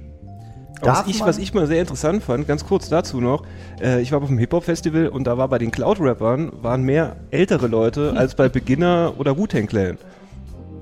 Was 0.80 1.06
ich, 1.08 1.20
was 1.20 1.38
ich 1.38 1.54
mal 1.54 1.66
sehr 1.66 1.80
interessant 1.80 2.22
fand, 2.22 2.46
ganz 2.46 2.64
kurz 2.64 2.88
dazu 2.88 3.20
noch, 3.20 3.42
äh, 3.80 4.00
ich 4.00 4.12
war 4.12 4.22
auf 4.22 4.28
einem 4.28 4.38
Hip-Hop-Festival 4.38 5.08
und 5.08 5.24
da 5.24 5.36
war 5.36 5.48
bei 5.48 5.58
den 5.58 5.72
Cloud-Rappern 5.72 6.52
waren 6.62 6.82
mehr 6.82 7.16
ältere 7.30 7.66
Leute 7.66 8.14
als 8.16 8.36
bei 8.36 8.48
Beginner 8.48 9.14
oder 9.18 9.36
Wu-Tang 9.36 9.66
Clan. 9.66 9.98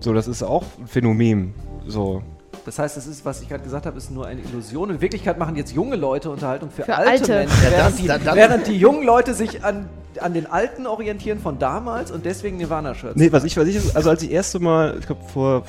So, 0.01 0.13
das 0.13 0.29
ist 0.29 0.43
auch 0.43 0.65
ein 0.79 0.87
Phänomen. 0.87 1.55
So. 1.87 2.23
Das 2.67 2.79
heißt, 2.81 2.97
das 2.97 3.07
ist, 3.07 3.25
was 3.25 3.41
ich 3.41 3.49
gerade 3.49 3.63
gesagt 3.63 3.87
habe, 3.87 3.97
ist 3.97 4.11
nur 4.11 4.27
eine 4.27 4.41
Illusion. 4.43 4.91
In 4.91 5.01
Wirklichkeit 5.01 5.39
machen 5.39 5.55
jetzt 5.57 5.73
junge 5.73 5.95
Leute 5.97 6.29
Unterhaltung 6.31 6.69
für, 6.71 6.83
Für 6.83 6.97
alte, 6.97 7.11
Alte. 7.11 7.33
Menschen, 7.35 7.63
Ja, 7.65 7.71
während, 7.71 7.87
das- 7.93 7.97
die, 7.97 8.07
da- 8.09 8.19
dann- 8.19 8.37
während 8.37 8.67
die 8.67 8.77
jungen 8.77 9.05
Leute 9.05 9.35
sich 9.35 9.65
an, 9.65 9.89
an 10.21 10.35
den 10.35 10.47
Alten 10.51 10.87
orientieren 10.87 11.39
von 11.39 11.59
damals 11.61 12.11
und 12.11 12.25
deswegen 12.25 12.57
Nirvana-Shirts. 12.57 13.17
Nee, 13.17 13.31
was 13.33 13.45
ich, 13.45 13.57
was 13.57 13.69
ich, 13.69 13.95
also 13.97 14.11
als 14.11 14.23
ich 14.23 14.31
erste 14.33 14.59
Mal, 14.59 14.97
ich 14.99 15.07
glaube 15.07 15.23
vor 15.33 15.63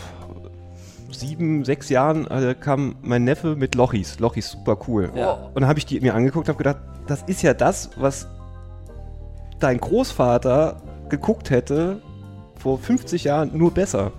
sieben, 1.12 1.64
sechs 1.66 1.90
Jahren 1.90 2.26
äh, 2.28 2.56
kam 2.60 2.96
mein 3.02 3.24
Neffe 3.24 3.56
mit 3.56 3.76
Lochis. 3.76 4.20
Lochis, 4.20 4.52
super 4.52 4.78
cool. 4.88 5.12
Ja. 5.16 5.34
Und 5.34 5.56
dann 5.62 5.68
habe 5.68 5.80
ich 5.80 5.86
die 5.86 6.00
mir 6.00 6.14
angeguckt 6.16 6.48
und 6.50 6.54
habe 6.56 6.64
gedacht, 6.64 6.78
das 7.08 7.22
ist 7.28 7.42
ja 7.44 7.54
das, 7.54 7.92
was 7.98 8.28
dein 9.60 9.80
Großvater 9.80 10.78
geguckt 11.10 11.50
hätte 11.52 12.02
vor 12.58 12.80
50 12.80 13.24
Jahren 13.24 13.52
nur 13.56 13.72
besser. 13.72 14.12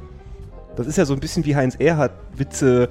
Das 0.76 0.87
ist 0.87 0.96
ja 0.96 1.04
so 1.04 1.12
ein 1.14 1.20
bisschen 1.20 1.44
wie 1.44 1.57
Heinz 1.57 1.76
Erhardt 1.78 2.12
Witze. 2.37 2.88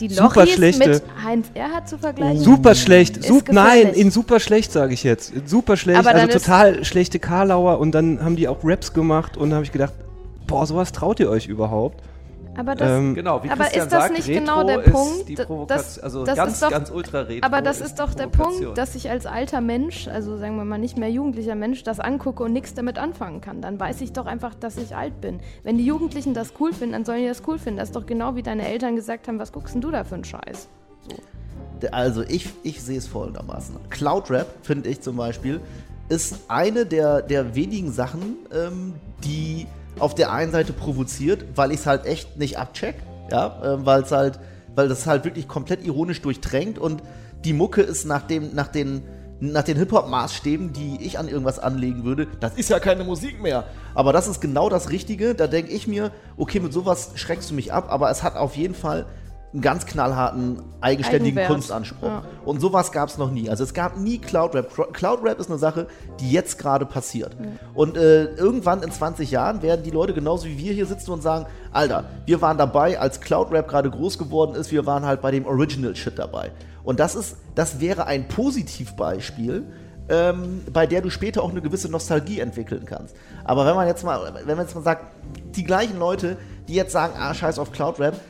Die 0.00 0.08
Super 0.08 0.40
Lochis 0.42 0.54
schlechte- 0.54 0.88
mit 0.88 1.02
Heinz 1.24 1.48
Erhardt 1.54 1.88
zu 1.88 1.98
vergleichen? 1.98 2.42
Super 2.42 2.74
schlecht. 2.74 3.24
Sup 3.24 3.50
nein, 3.50 3.88
in 3.94 4.10
super 4.10 4.40
schlecht 4.40 4.72
sage 4.72 4.92
ich 4.94 5.02
jetzt. 5.02 5.32
In 5.34 5.46
super 5.46 5.76
schlecht. 5.76 6.06
Also 6.06 6.38
total 6.38 6.84
schlechte 6.84 7.18
Karlauer 7.18 7.78
und 7.78 7.92
dann 7.92 8.22
haben 8.22 8.36
die 8.36 8.46
auch 8.48 8.58
Raps 8.62 8.92
gemacht 8.92 9.36
und 9.36 9.50
dann 9.50 9.56
habe 9.56 9.64
ich 9.64 9.72
gedacht, 9.72 9.94
boah, 10.46 10.66
sowas 10.66 10.92
traut 10.92 11.18
ihr 11.20 11.30
euch 11.30 11.46
überhaupt? 11.46 12.02
Aber 12.56 12.74
das, 12.74 12.90
Ähm, 12.90 13.14
Genau, 13.14 13.42
wie 13.44 13.50
Aber 13.50 13.64
Christian 13.64 13.84
ist 13.84 13.92
das 13.92 14.02
sagt, 14.04 14.12
nicht 14.14 14.28
Retro 14.28 14.40
genau 14.40 14.64
der 14.66 14.82
ist 14.84 14.92
Punkt? 14.92 15.70
Das- 15.70 15.98
also 15.98 16.24
das 16.24 16.36
ganz, 16.36 16.52
ist 16.54 16.62
doch- 16.62 16.70
ganz 16.70 16.90
ultra 16.90 17.20
retro 17.20 17.46
aber 17.46 17.62
das 17.62 17.80
ist 17.80 17.94
die 17.98 18.02
doch 18.02 18.14
der. 18.14 18.26
Punkt, 18.28 18.76
dass 18.78 18.94
ich 18.94 19.10
als 19.10 19.26
alter 19.26 19.60
Mensch, 19.60 20.08
also 20.08 20.36
sagen 20.38 20.56
wir 20.56 20.64
mal 20.64 20.78
nicht 20.78 20.96
mehr 20.98 21.10
jugendlicher 21.10 21.54
Mensch, 21.54 21.82
das 21.82 22.00
angucke 22.00 22.42
und 22.42 22.52
nichts 22.52 22.74
damit 22.74 22.98
anfangen 22.98 23.40
kann. 23.40 23.60
Dann 23.60 23.78
weiß 23.78 24.00
ich 24.00 24.12
doch 24.12 24.26
einfach, 24.26 24.54
dass 24.54 24.76
ich 24.76 24.96
alt 24.96 25.20
bin. 25.20 25.40
Wenn 25.62 25.78
die 25.78 25.84
Jugendlichen 25.86 26.34
das 26.34 26.52
cool 26.60 26.72
finden, 26.72 26.92
dann 26.92 27.04
sollen 27.04 27.20
die 27.22 27.28
das 27.28 27.42
cool 27.46 27.58
finden. 27.58 27.78
Das 27.78 27.88
ist 27.90 27.96
doch 27.96 28.06
genau 28.06 28.34
wie 28.36 28.42
deine 28.42 28.66
Eltern 28.68 28.96
gesagt 28.96 29.28
haben, 29.28 29.38
was 29.38 29.52
guckst 29.52 29.74
denn 29.74 29.80
du 29.82 29.90
da 29.90 30.04
für 30.04 30.14
einen 30.14 30.24
Scheiß? 30.24 30.68
Also 31.92 32.22
ich, 32.22 32.48
ich 32.62 32.82
sehe 32.82 32.98
es 32.98 33.06
folgendermaßen. 33.06 33.76
Cloud 33.90 34.30
Rap, 34.30 34.46
finde 34.62 34.88
ich 34.88 35.02
zum 35.02 35.16
Beispiel, 35.16 35.60
ist 36.08 36.38
eine 36.48 36.86
der, 36.86 37.20
der 37.22 37.54
wenigen 37.54 37.92
Sachen, 37.92 38.36
ähm, 38.52 38.94
die 39.24 39.66
auf 39.98 40.14
der 40.14 40.32
einen 40.32 40.52
Seite 40.52 40.72
provoziert, 40.72 41.44
weil 41.54 41.72
ich 41.72 41.80
es 41.80 41.86
halt 41.86 42.06
echt 42.06 42.36
nicht 42.36 42.58
abcheck, 42.58 42.96
ja, 43.30 43.60
ähm, 43.64 43.86
weil 43.86 44.02
es 44.02 44.12
halt, 44.12 44.38
weil 44.74 44.88
das 44.88 45.06
halt 45.06 45.24
wirklich 45.24 45.48
komplett 45.48 45.84
ironisch 45.84 46.22
durchtränkt 46.22 46.78
und 46.78 47.02
die 47.44 47.52
Mucke 47.52 47.82
ist 47.82 48.04
nach 48.04 48.22
dem, 48.22 48.54
nach 48.54 48.68
den 48.68 49.02
nach 49.38 49.64
den 49.64 49.76
Hip-Hop-Maßstäben, 49.76 50.72
die 50.72 50.98
ich 51.00 51.18
an 51.18 51.28
irgendwas 51.28 51.58
anlegen 51.58 52.04
würde, 52.04 52.26
das 52.40 52.54
ist 52.54 52.70
ja 52.70 52.78
keine 52.78 53.04
Musik 53.04 53.42
mehr. 53.42 53.64
Aber 53.94 54.14
das 54.14 54.28
ist 54.28 54.40
genau 54.40 54.70
das 54.70 54.88
Richtige. 54.90 55.34
Da 55.34 55.46
denke 55.46 55.72
ich 55.72 55.86
mir, 55.86 56.10
okay, 56.38 56.58
mit 56.58 56.72
sowas 56.72 57.10
schreckst 57.16 57.50
du 57.50 57.54
mich 57.54 57.70
ab, 57.70 57.88
aber 57.90 58.10
es 58.10 58.22
hat 58.22 58.36
auf 58.36 58.56
jeden 58.56 58.74
Fall 58.74 59.04
einen 59.56 59.62
ganz 59.62 59.86
knallharten, 59.86 60.58
eigenständigen 60.82 61.38
Eigenwert. 61.38 61.48
Kunstanspruch. 61.48 62.08
Ja. 62.08 62.22
Und 62.44 62.60
sowas 62.60 62.92
gab 62.92 63.08
es 63.08 63.16
noch 63.16 63.30
nie. 63.30 63.48
Also 63.48 63.64
es 63.64 63.72
gab 63.72 63.96
nie 63.96 64.18
Cloud 64.18 64.54
Rap. 64.54 64.92
Cloud 64.92 65.24
Rap 65.24 65.40
ist 65.40 65.48
eine 65.48 65.58
Sache, 65.58 65.86
die 66.20 66.30
jetzt 66.30 66.58
gerade 66.58 66.84
passiert. 66.84 67.34
Und 67.72 67.96
äh, 67.96 68.24
irgendwann 68.34 68.82
in 68.82 68.90
20 68.90 69.30
Jahren 69.30 69.62
werden 69.62 69.82
die 69.82 69.90
Leute 69.90 70.12
genauso 70.12 70.44
wie 70.44 70.58
wir 70.58 70.74
hier 70.74 70.84
sitzen 70.84 71.10
und 71.10 71.22
sagen, 71.22 71.46
Alter, 71.72 72.04
wir 72.26 72.42
waren 72.42 72.58
dabei, 72.58 73.00
als 73.00 73.22
Cloud 73.22 73.50
Rap 73.50 73.66
gerade 73.66 73.90
groß 73.90 74.18
geworden 74.18 74.54
ist, 74.54 74.72
wir 74.72 74.84
waren 74.84 75.06
halt 75.06 75.22
bei 75.22 75.30
dem 75.30 75.46
Original 75.46 75.96
Shit 75.96 76.18
dabei. 76.18 76.52
Und 76.84 77.00
das 77.00 77.14
ist, 77.14 77.38
das 77.54 77.80
wäre 77.80 78.06
ein 78.06 78.28
Positivbeispiel, 78.28 79.64
ähm, 80.10 80.64
bei 80.70 80.86
der 80.86 81.00
du 81.00 81.08
später 81.08 81.42
auch 81.42 81.50
eine 81.50 81.62
gewisse 81.62 81.90
Nostalgie 81.90 82.40
entwickeln 82.40 82.84
kannst. 82.84 83.16
Aber 83.42 83.64
wenn 83.64 83.74
man 83.74 83.86
jetzt 83.86 84.04
mal, 84.04 84.34
wenn 84.34 84.56
man 84.56 84.66
jetzt 84.66 84.74
mal 84.74 84.82
sagt, 84.82 85.06
die 85.56 85.64
gleichen 85.64 85.98
Leute, 85.98 86.36
die 86.68 86.74
jetzt 86.74 86.92
sagen, 86.92 87.14
ah, 87.18 87.32
scheiß 87.32 87.58
auf 87.58 87.72
Cloud 87.72 87.98
Rap, 88.00 88.20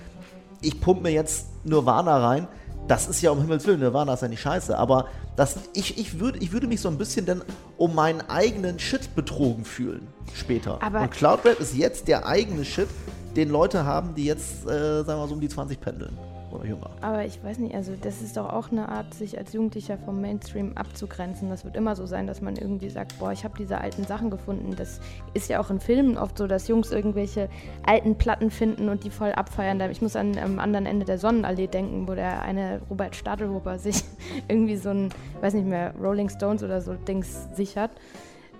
ich 0.66 0.80
pump 0.80 1.02
mir 1.02 1.10
jetzt 1.12 1.46
Nirvana 1.64 2.18
rein. 2.26 2.48
Das 2.88 3.08
ist 3.08 3.20
ja 3.20 3.30
um 3.32 3.40
Himmels 3.40 3.66
Willen, 3.66 3.80
Nirvana 3.80 4.14
ist 4.14 4.22
ja 4.22 4.28
nicht 4.28 4.40
scheiße, 4.40 4.78
aber 4.78 5.06
das, 5.34 5.56
ich, 5.74 5.98
ich, 5.98 6.20
würde, 6.20 6.38
ich 6.38 6.52
würde 6.52 6.66
mich 6.68 6.80
so 6.80 6.88
ein 6.88 6.98
bisschen 6.98 7.26
dann 7.26 7.42
um 7.76 7.94
meinen 7.94 8.20
eigenen 8.28 8.78
Shit 8.78 9.14
betrogen 9.16 9.64
fühlen 9.64 10.06
später. 10.34 10.78
Aber- 10.82 11.00
Und 11.00 11.10
Cloud 11.10 11.44
Rap 11.44 11.58
ist 11.60 11.74
jetzt 11.74 12.06
der 12.08 12.26
eigene 12.26 12.64
Shit, 12.64 12.88
den 13.34 13.50
Leute 13.50 13.84
haben, 13.84 14.14
die 14.14 14.24
jetzt, 14.24 14.64
äh, 14.66 14.68
sagen 14.98 15.06
wir 15.08 15.16
mal, 15.16 15.28
so 15.28 15.34
um 15.34 15.40
die 15.40 15.48
20 15.48 15.80
pendeln. 15.80 16.16
Jünger. 16.64 16.90
Aber 17.00 17.24
ich 17.24 17.42
weiß 17.42 17.58
nicht, 17.58 17.74
also 17.74 17.92
das 18.00 18.22
ist 18.22 18.36
doch 18.36 18.52
auch 18.52 18.70
eine 18.70 18.88
Art, 18.88 19.14
sich 19.14 19.38
als 19.38 19.52
Jugendlicher 19.52 19.98
vom 19.98 20.20
Mainstream 20.20 20.72
abzugrenzen. 20.76 21.50
Das 21.50 21.64
wird 21.64 21.76
immer 21.76 21.96
so 21.96 22.06
sein, 22.06 22.26
dass 22.26 22.40
man 22.40 22.56
irgendwie 22.56 22.88
sagt, 22.90 23.18
boah, 23.18 23.32
ich 23.32 23.44
habe 23.44 23.54
diese 23.58 23.78
alten 23.78 24.04
Sachen 24.04 24.30
gefunden. 24.30 24.74
Das 24.76 25.00
ist 25.34 25.48
ja 25.48 25.60
auch 25.60 25.70
in 25.70 25.80
Filmen 25.80 26.16
oft 26.18 26.38
so, 26.38 26.46
dass 26.46 26.68
Jungs 26.68 26.92
irgendwelche 26.92 27.48
alten 27.84 28.16
Platten 28.16 28.50
finden 28.50 28.88
und 28.88 29.04
die 29.04 29.10
voll 29.10 29.32
abfeiern. 29.32 29.80
Ich 29.90 30.02
muss 30.02 30.16
an 30.16 30.38
am 30.38 30.58
anderen 30.58 30.86
Ende 30.86 31.04
der 31.04 31.18
Sonnenallee 31.18 31.66
denken, 31.66 32.08
wo 32.08 32.14
der 32.14 32.42
eine 32.42 32.80
Robert 32.90 33.16
Stadelhuber 33.16 33.78
sich 33.78 34.02
irgendwie 34.48 34.76
so 34.76 34.90
ein, 34.90 35.10
weiß 35.40 35.54
nicht 35.54 35.66
mehr, 35.66 35.94
Rolling 36.00 36.28
Stones 36.28 36.62
oder 36.62 36.80
so 36.80 36.94
Dings 36.94 37.48
sichert. 37.54 37.90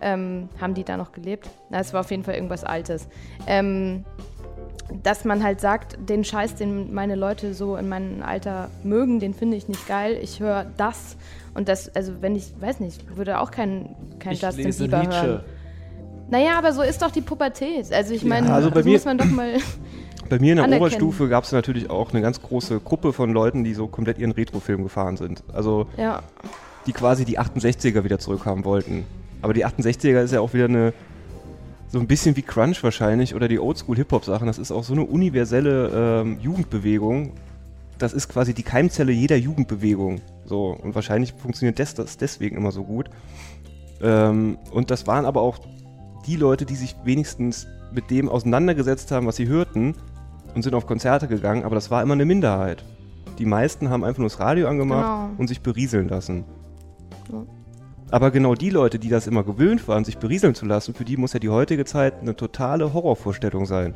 Ähm, 0.01 0.49
haben 0.61 0.75
die 0.75 0.85
da 0.85 0.97
noch 0.97 1.13
gelebt? 1.13 1.49
Na, 1.71 1.81
es 1.81 1.93
war 1.93 2.01
auf 2.01 2.11
jeden 2.11 2.23
Fall 2.23 2.35
irgendwas 2.35 2.65
Altes. 2.65 3.09
Ähm, 3.47 4.05
dass 5.03 5.25
man 5.25 5.43
halt 5.43 5.61
sagt, 5.61 5.97
den 6.09 6.25
Scheiß, 6.25 6.55
den 6.55 6.95
meine 6.95 7.15
Leute 7.15 7.55
so 7.55 7.77
in 7.77 7.89
meinem 7.89 8.23
Alter 8.23 8.71
mögen, 8.85 9.21
den 9.21 9.35
finde 9.35 9.57
ich 9.57 9.69
nicht 9.69 9.87
geil. 9.89 10.19
Ich 10.23 10.41
höre 10.41 10.67
das 10.77 11.17
und 11.55 11.69
das, 11.69 11.95
also 11.95 12.13
wenn 12.21 12.37
ich, 12.37 12.53
weiß 12.61 12.81
nicht, 12.81 13.17
würde 13.17 13.41
auch 13.41 13.51
kein, 13.51 13.95
kein 14.19 14.35
Ich 14.35 14.43
Justin 14.43 14.65
lese 14.65 14.85
Bieber 14.85 15.01
Nietzsche. 15.01 15.23
hören. 15.27 15.41
Naja, 16.31 16.59
aber 16.59 16.73
so 16.73 16.83
ist 16.83 17.03
doch 17.03 17.11
die 17.11 17.21
Pubertät. 17.21 17.93
Also 17.93 18.13
ich 18.15 18.25
meine, 18.25 18.53
also 18.53 18.71
bei 18.71 18.83
mir- 18.83 18.93
muss 18.93 19.05
man 19.05 19.19
doch 19.19 19.27
mal. 19.27 19.55
Bei 20.29 20.41
mir 20.41 20.61
in 20.61 20.71
der. 20.71 20.81
Oberstufe 20.81 21.29
gab 21.29 21.45
es 21.45 21.53
natürlich 21.53 21.89
auch 21.89 22.11
eine 22.13 22.21
ganz 22.21 22.43
große 22.43 22.81
Gruppe 22.81 23.13
von 23.13 23.33
Leuten, 23.33 23.63
die 23.63 23.75
so 23.75 23.87
komplett 23.87 24.19
ihren 24.19 24.33
Retrofilm 24.33 24.83
gefahren 24.83 25.17
sind. 25.17 25.45
Also 25.53 25.87
ja, 25.97 26.21
die 26.89 26.93
quasi 26.93 27.25
die 27.25 27.39
68er 27.39 28.03
wieder 28.03 28.19
zurückhaben 28.19 28.65
wollten. 28.65 29.05
Aber 29.41 29.55
die 29.55 29.65
68er 29.65 30.23
ist 30.23 30.33
ja 30.33 30.41
auch 30.41 30.53
wieder 30.53 30.65
eine 30.65 30.93
so 31.89 31.99
ein 32.01 32.07
bisschen 32.07 32.37
wie 32.37 32.43
Crunch 32.43 32.83
wahrscheinlich 32.83 33.35
oder 33.35 33.49
die 33.49 33.59
Oldschool-Hip-Hop-Sachen. 33.59 34.47
Das 34.47 34.59
ist 34.59 34.73
auch 34.73 34.85
so 34.85 34.93
eine 34.93 35.05
universelle 35.05 36.21
ähm, 36.23 36.39
Jugendbewegung. 36.41 37.33
Das 37.99 38.13
ist 38.13 38.29
quasi 38.29 38.53
die 38.55 38.63
Keimzelle 38.63 39.13
jeder 39.13 39.37
Jugendbewegung. 39.37 40.21
So 40.45 40.77
und 40.83 40.95
wahrscheinlich 40.95 41.33
funktioniert 41.33 41.79
das, 41.79 41.95
das 41.95 42.17
deswegen 42.17 42.57
immer 42.57 42.73
so 42.73 42.85
gut. 42.85 43.09
Ähm, 44.03 44.59
und 44.73 44.91
das 44.91 45.07
waren 45.07 45.25
aber 45.25 45.41
auch 45.41 45.59
die 46.27 46.37
Leute, 46.37 46.67
die 46.67 46.77
sich 46.77 46.97
wenigstens 47.05 47.67
mit 47.93 48.11
dem 48.11 48.29
auseinandergesetzt 48.29 49.11
haben, 49.13 49.27
was 49.27 49.37
sie 49.37 49.47
hörten 49.47 49.95
und 50.55 50.63
sind 50.63 50.75
auf 50.75 50.87
Konzerte 50.87 51.29
gegangen. 51.29 51.65
Aber 51.65 51.75
das 51.77 51.91
war 51.91 52.03
immer 52.03 52.15
eine 52.15 52.25
Minderheit. 52.25 52.85
Die 53.39 53.47
meisten 53.47 53.91
haben 53.91 54.05
einfach 54.05 54.19
nur 54.19 54.29
das 54.29 54.41
Radio 54.41 54.69
angemacht 54.69 55.05
Genau. 55.29 55.31
und 55.39 55.49
sich 55.49 55.61
berieseln 55.61 56.09
lassen. 56.09 56.45
Ja. 57.33 57.45
Aber 58.11 58.31
genau 58.31 58.55
die 58.55 58.71
Leute, 58.71 58.99
die 58.99 59.09
das 59.09 59.27
immer 59.27 59.43
gewöhnt 59.43 59.89
waren, 59.89 60.05
sich 60.05 60.19
berieseln 60.19 60.55
zu 60.55 60.65
lassen, 60.65 60.95
für 60.95 61.05
die 61.05 61.17
muss 61.17 61.33
ja 61.33 61.41
die 61.41 61.49
heutige 61.49 61.85
Zeit 61.85 62.21
eine 62.21 62.37
totale 62.37 62.93
Horrorvorstellung 62.93 63.67
sein. 63.67 63.95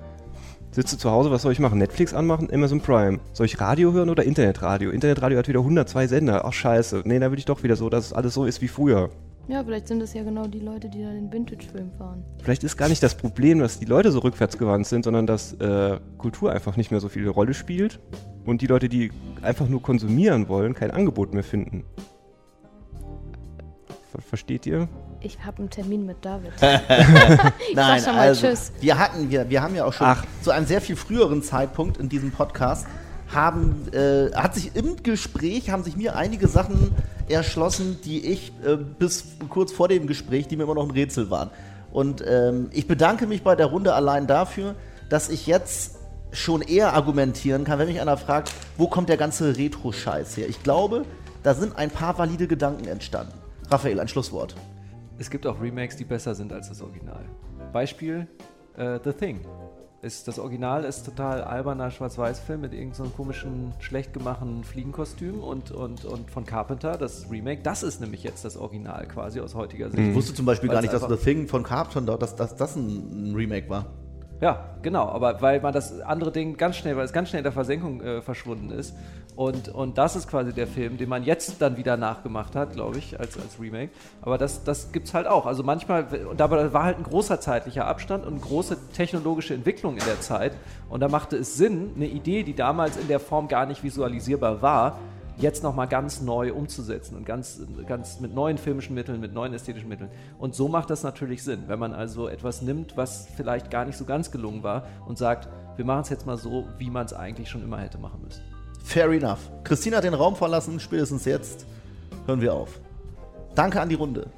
Sitze 0.72 0.98
zu 0.98 1.10
Hause, 1.10 1.30
was 1.30 1.42
soll 1.42 1.52
ich 1.52 1.58
machen? 1.60 1.78
Netflix 1.78 2.14
anmachen? 2.14 2.48
Amazon 2.52 2.80
Prime. 2.80 3.18
Soll 3.32 3.46
ich 3.46 3.60
Radio 3.60 3.92
hören 3.92 4.10
oder 4.10 4.24
Internetradio? 4.24 4.90
Internetradio 4.90 5.38
hat 5.38 5.48
wieder 5.48 5.60
102 5.60 6.06
Sender. 6.06 6.44
Ach 6.44 6.52
scheiße. 6.52 7.02
Nee, 7.04 7.18
da 7.18 7.30
will 7.30 7.38
ich 7.38 7.44
doch 7.44 7.62
wieder 7.62 7.76
so, 7.76 7.88
dass 7.88 8.06
es 8.06 8.12
alles 8.12 8.34
so 8.34 8.44
ist 8.44 8.60
wie 8.62 8.68
früher. 8.68 9.10
ja, 9.48 9.64
vielleicht 9.64 9.88
sind 9.88 10.00
es 10.00 10.14
ja 10.14 10.22
genau 10.22 10.46
die 10.46 10.60
Leute, 10.60 10.88
die 10.88 11.02
da 11.02 11.10
den 11.10 11.32
Vintage-Film 11.32 11.90
fahren. 11.98 12.22
Vielleicht 12.42 12.62
ist 12.62 12.76
gar 12.76 12.88
nicht 12.88 13.02
das 13.02 13.16
Problem, 13.16 13.58
dass 13.58 13.80
die 13.80 13.84
Leute 13.84 14.12
so 14.12 14.20
rückwärtsgewandt 14.20 14.86
sind, 14.86 15.04
sondern 15.04 15.26
dass 15.26 15.54
äh, 15.54 15.98
Kultur 16.18 16.52
einfach 16.52 16.76
nicht 16.76 16.92
mehr 16.92 17.00
so 17.00 17.08
viel 17.08 17.26
Rolle 17.28 17.54
spielt 17.54 17.98
und 18.44 18.60
die 18.60 18.66
Leute, 18.66 18.88
die 18.88 19.10
einfach 19.42 19.68
nur 19.68 19.82
konsumieren 19.82 20.48
wollen, 20.48 20.74
kein 20.74 20.92
Angebot 20.92 21.34
mehr 21.34 21.42
finden. 21.44 21.84
Ver 24.10 24.20
versteht 24.22 24.66
ihr? 24.66 24.88
Ich 25.20 25.44
habe 25.44 25.58
einen 25.58 25.70
Termin 25.70 26.04
mit 26.04 26.24
David. 26.24 26.52
Nein, 27.74 28.02
schon 28.02 28.14
mal 28.14 28.28
also, 28.28 28.48
Tschüss. 28.48 28.72
Wir 28.80 28.98
hatten, 28.98 29.30
wir, 29.30 29.48
wir 29.48 29.62
haben 29.62 29.74
ja 29.74 29.84
auch 29.84 29.92
schon 29.92 30.06
Ach. 30.06 30.24
zu 30.42 30.50
einem 30.50 30.66
sehr 30.66 30.80
viel 30.80 30.96
früheren 30.96 31.42
Zeitpunkt 31.42 31.98
in 31.98 32.08
diesem 32.08 32.32
Podcast 32.32 32.86
haben, 33.32 33.86
äh, 33.92 34.34
hat 34.34 34.54
sich 34.54 34.74
im 34.74 35.02
Gespräch, 35.02 35.70
haben 35.70 35.84
sich 35.84 35.96
mir 35.96 36.16
einige 36.16 36.48
Sachen 36.48 36.92
erschlossen, 37.28 37.98
die 38.04 38.26
ich 38.26 38.52
äh, 38.64 38.76
bis 38.76 39.24
kurz 39.48 39.70
vor 39.70 39.86
dem 39.86 40.08
Gespräch, 40.08 40.48
die 40.48 40.56
mir 40.56 40.64
immer 40.64 40.74
noch 40.74 40.84
ein 40.84 40.90
Rätsel 40.90 41.30
waren. 41.30 41.50
Und 41.92 42.24
ähm, 42.26 42.68
ich 42.72 42.88
bedanke 42.88 43.26
mich 43.26 43.42
bei 43.42 43.54
der 43.54 43.66
Runde 43.66 43.94
allein 43.94 44.26
dafür, 44.26 44.74
dass 45.08 45.28
ich 45.28 45.46
jetzt 45.46 45.96
schon 46.32 46.62
eher 46.62 46.94
argumentieren 46.94 47.64
kann, 47.64 47.78
wenn 47.78 47.88
mich 47.88 48.00
einer 48.00 48.16
fragt, 48.16 48.52
wo 48.76 48.88
kommt 48.88 49.08
der 49.08 49.16
ganze 49.16 49.56
Retro-Scheiß 49.56 50.36
her? 50.36 50.48
Ich 50.48 50.62
glaube, 50.62 51.04
da 51.42 51.54
sind 51.54 51.76
ein 51.76 51.90
paar 51.90 52.18
valide 52.18 52.46
Gedanken 52.46 52.86
entstanden. 52.86 53.39
Raphael, 53.70 54.00
ein 54.00 54.08
Schlusswort. 54.08 54.56
Es 55.18 55.30
gibt 55.30 55.46
auch 55.46 55.60
Remakes, 55.60 55.94
die 55.94 56.04
besser 56.04 56.34
sind 56.34 56.52
als 56.52 56.70
das 56.70 56.82
Original. 56.82 57.24
Beispiel 57.72 58.26
äh, 58.76 58.98
The 59.04 59.12
Thing. 59.12 59.40
Ist, 60.02 60.26
das 60.26 60.38
Original 60.38 60.84
ist 60.84 61.04
total 61.04 61.44
alberner 61.44 61.90
Schwarz-Weiß-Film 61.90 62.62
mit 62.62 62.72
irgendeinem 62.72 63.06
so 63.06 63.12
komischen, 63.12 63.72
schlecht 63.78 64.12
gemachten 64.14 64.64
Fliegenkostüm 64.64 65.40
und, 65.40 65.70
und, 65.70 66.04
und 66.04 66.30
von 66.30 66.46
Carpenter, 66.46 66.96
das 66.96 67.30
Remake. 67.30 67.62
Das 67.62 67.82
ist 67.82 68.00
nämlich 68.00 68.24
jetzt 68.24 68.44
das 68.44 68.56
Original 68.56 69.06
quasi 69.06 69.40
aus 69.40 69.54
heutiger 69.54 69.90
Sicht. 69.90 70.02
Ich 70.02 70.14
wusste 70.14 70.34
zum 70.34 70.46
Beispiel 70.46 70.68
gar 70.68 70.82
Weil's 70.82 70.92
nicht, 70.92 71.02
dass 71.02 71.08
The 71.08 71.22
Thing 71.22 71.46
von 71.46 71.62
Carpenter, 71.62 72.16
dass, 72.16 72.34
dass 72.34 72.56
das 72.56 72.74
ein 72.74 73.34
Remake 73.36 73.68
war. 73.68 73.86
Ja, 74.40 74.70
genau, 74.80 75.06
aber 75.08 75.42
weil 75.42 75.60
man 75.60 75.74
das 75.74 76.00
andere 76.00 76.32
Ding 76.32 76.56
ganz 76.56 76.76
schnell, 76.76 76.96
weil 76.96 77.04
es 77.04 77.12
ganz 77.12 77.28
schnell 77.28 77.40
in 77.40 77.44
der 77.44 77.52
Versenkung 77.52 78.00
äh, 78.00 78.22
verschwunden 78.22 78.70
ist. 78.70 78.94
Und, 79.36 79.68
und 79.68 79.96
das 79.96 80.16
ist 80.16 80.28
quasi 80.28 80.52
der 80.52 80.66
Film, 80.66 80.96
den 80.98 81.08
man 81.08 81.22
jetzt 81.24 81.62
dann 81.62 81.76
wieder 81.76 81.96
nachgemacht 81.96 82.56
hat, 82.56 82.72
glaube 82.72 82.98
ich, 82.98 83.18
als, 83.20 83.38
als 83.38 83.60
Remake. 83.60 83.90
Aber 84.22 84.38
das, 84.38 84.64
das 84.64 84.92
gibt 84.92 85.08
es 85.08 85.14
halt 85.14 85.26
auch. 85.26 85.46
Also 85.46 85.62
manchmal, 85.62 86.06
und 86.28 86.40
dabei 86.40 86.72
war 86.72 86.84
halt 86.84 86.98
ein 86.98 87.04
großer 87.04 87.40
zeitlicher 87.40 87.86
Abstand 87.86 88.26
und 88.26 88.40
große 88.40 88.76
technologische 88.94 89.54
Entwicklung 89.54 89.96
in 89.96 90.04
der 90.04 90.20
Zeit. 90.20 90.52
Und 90.88 91.00
da 91.00 91.08
machte 91.08 91.36
es 91.36 91.56
Sinn, 91.56 91.92
eine 91.96 92.06
Idee, 92.06 92.42
die 92.42 92.54
damals 92.54 92.96
in 92.96 93.08
der 93.08 93.20
Form 93.20 93.46
gar 93.48 93.66
nicht 93.66 93.82
visualisierbar 93.84 94.62
war, 94.62 94.98
jetzt 95.40 95.62
nochmal 95.62 95.88
ganz 95.88 96.20
neu 96.20 96.52
umzusetzen 96.52 97.16
und 97.16 97.24
ganz, 97.24 97.60
ganz 97.86 98.20
mit 98.20 98.34
neuen 98.34 98.58
filmischen 98.58 98.94
Mitteln, 98.94 99.20
mit 99.20 99.32
neuen 99.32 99.52
ästhetischen 99.54 99.88
Mitteln. 99.88 100.10
Und 100.38 100.54
so 100.54 100.68
macht 100.68 100.90
das 100.90 101.02
natürlich 101.02 101.42
Sinn, 101.42 101.64
wenn 101.66 101.78
man 101.78 101.92
also 101.92 102.28
etwas 102.28 102.62
nimmt, 102.62 102.96
was 102.96 103.28
vielleicht 103.36 103.70
gar 103.70 103.84
nicht 103.84 103.96
so 103.96 104.04
ganz 104.04 104.30
gelungen 104.30 104.62
war 104.62 104.86
und 105.06 105.18
sagt, 105.18 105.48
wir 105.76 105.84
machen 105.84 106.02
es 106.02 106.08
jetzt 106.10 106.26
mal 106.26 106.36
so, 106.36 106.66
wie 106.78 106.90
man 106.90 107.06
es 107.06 107.12
eigentlich 107.12 107.48
schon 107.48 107.62
immer 107.62 107.78
hätte 107.78 107.98
machen 107.98 108.22
müssen. 108.22 108.42
Fair 108.82 109.10
enough. 109.10 109.50
Christina 109.64 109.98
hat 109.98 110.04
den 110.04 110.14
Raum 110.14 110.36
verlassen, 110.36 110.80
spätestens 110.80 111.24
jetzt 111.24 111.66
hören 112.26 112.40
wir 112.40 112.54
auf. 112.54 112.80
Danke 113.54 113.80
an 113.80 113.88
die 113.88 113.94
Runde. 113.94 114.30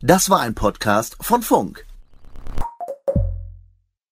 Das 0.00 0.28
war 0.28 0.40
ein 0.40 0.54
Podcast 0.54 1.16
von 1.20 1.40
Funk. 1.40 1.86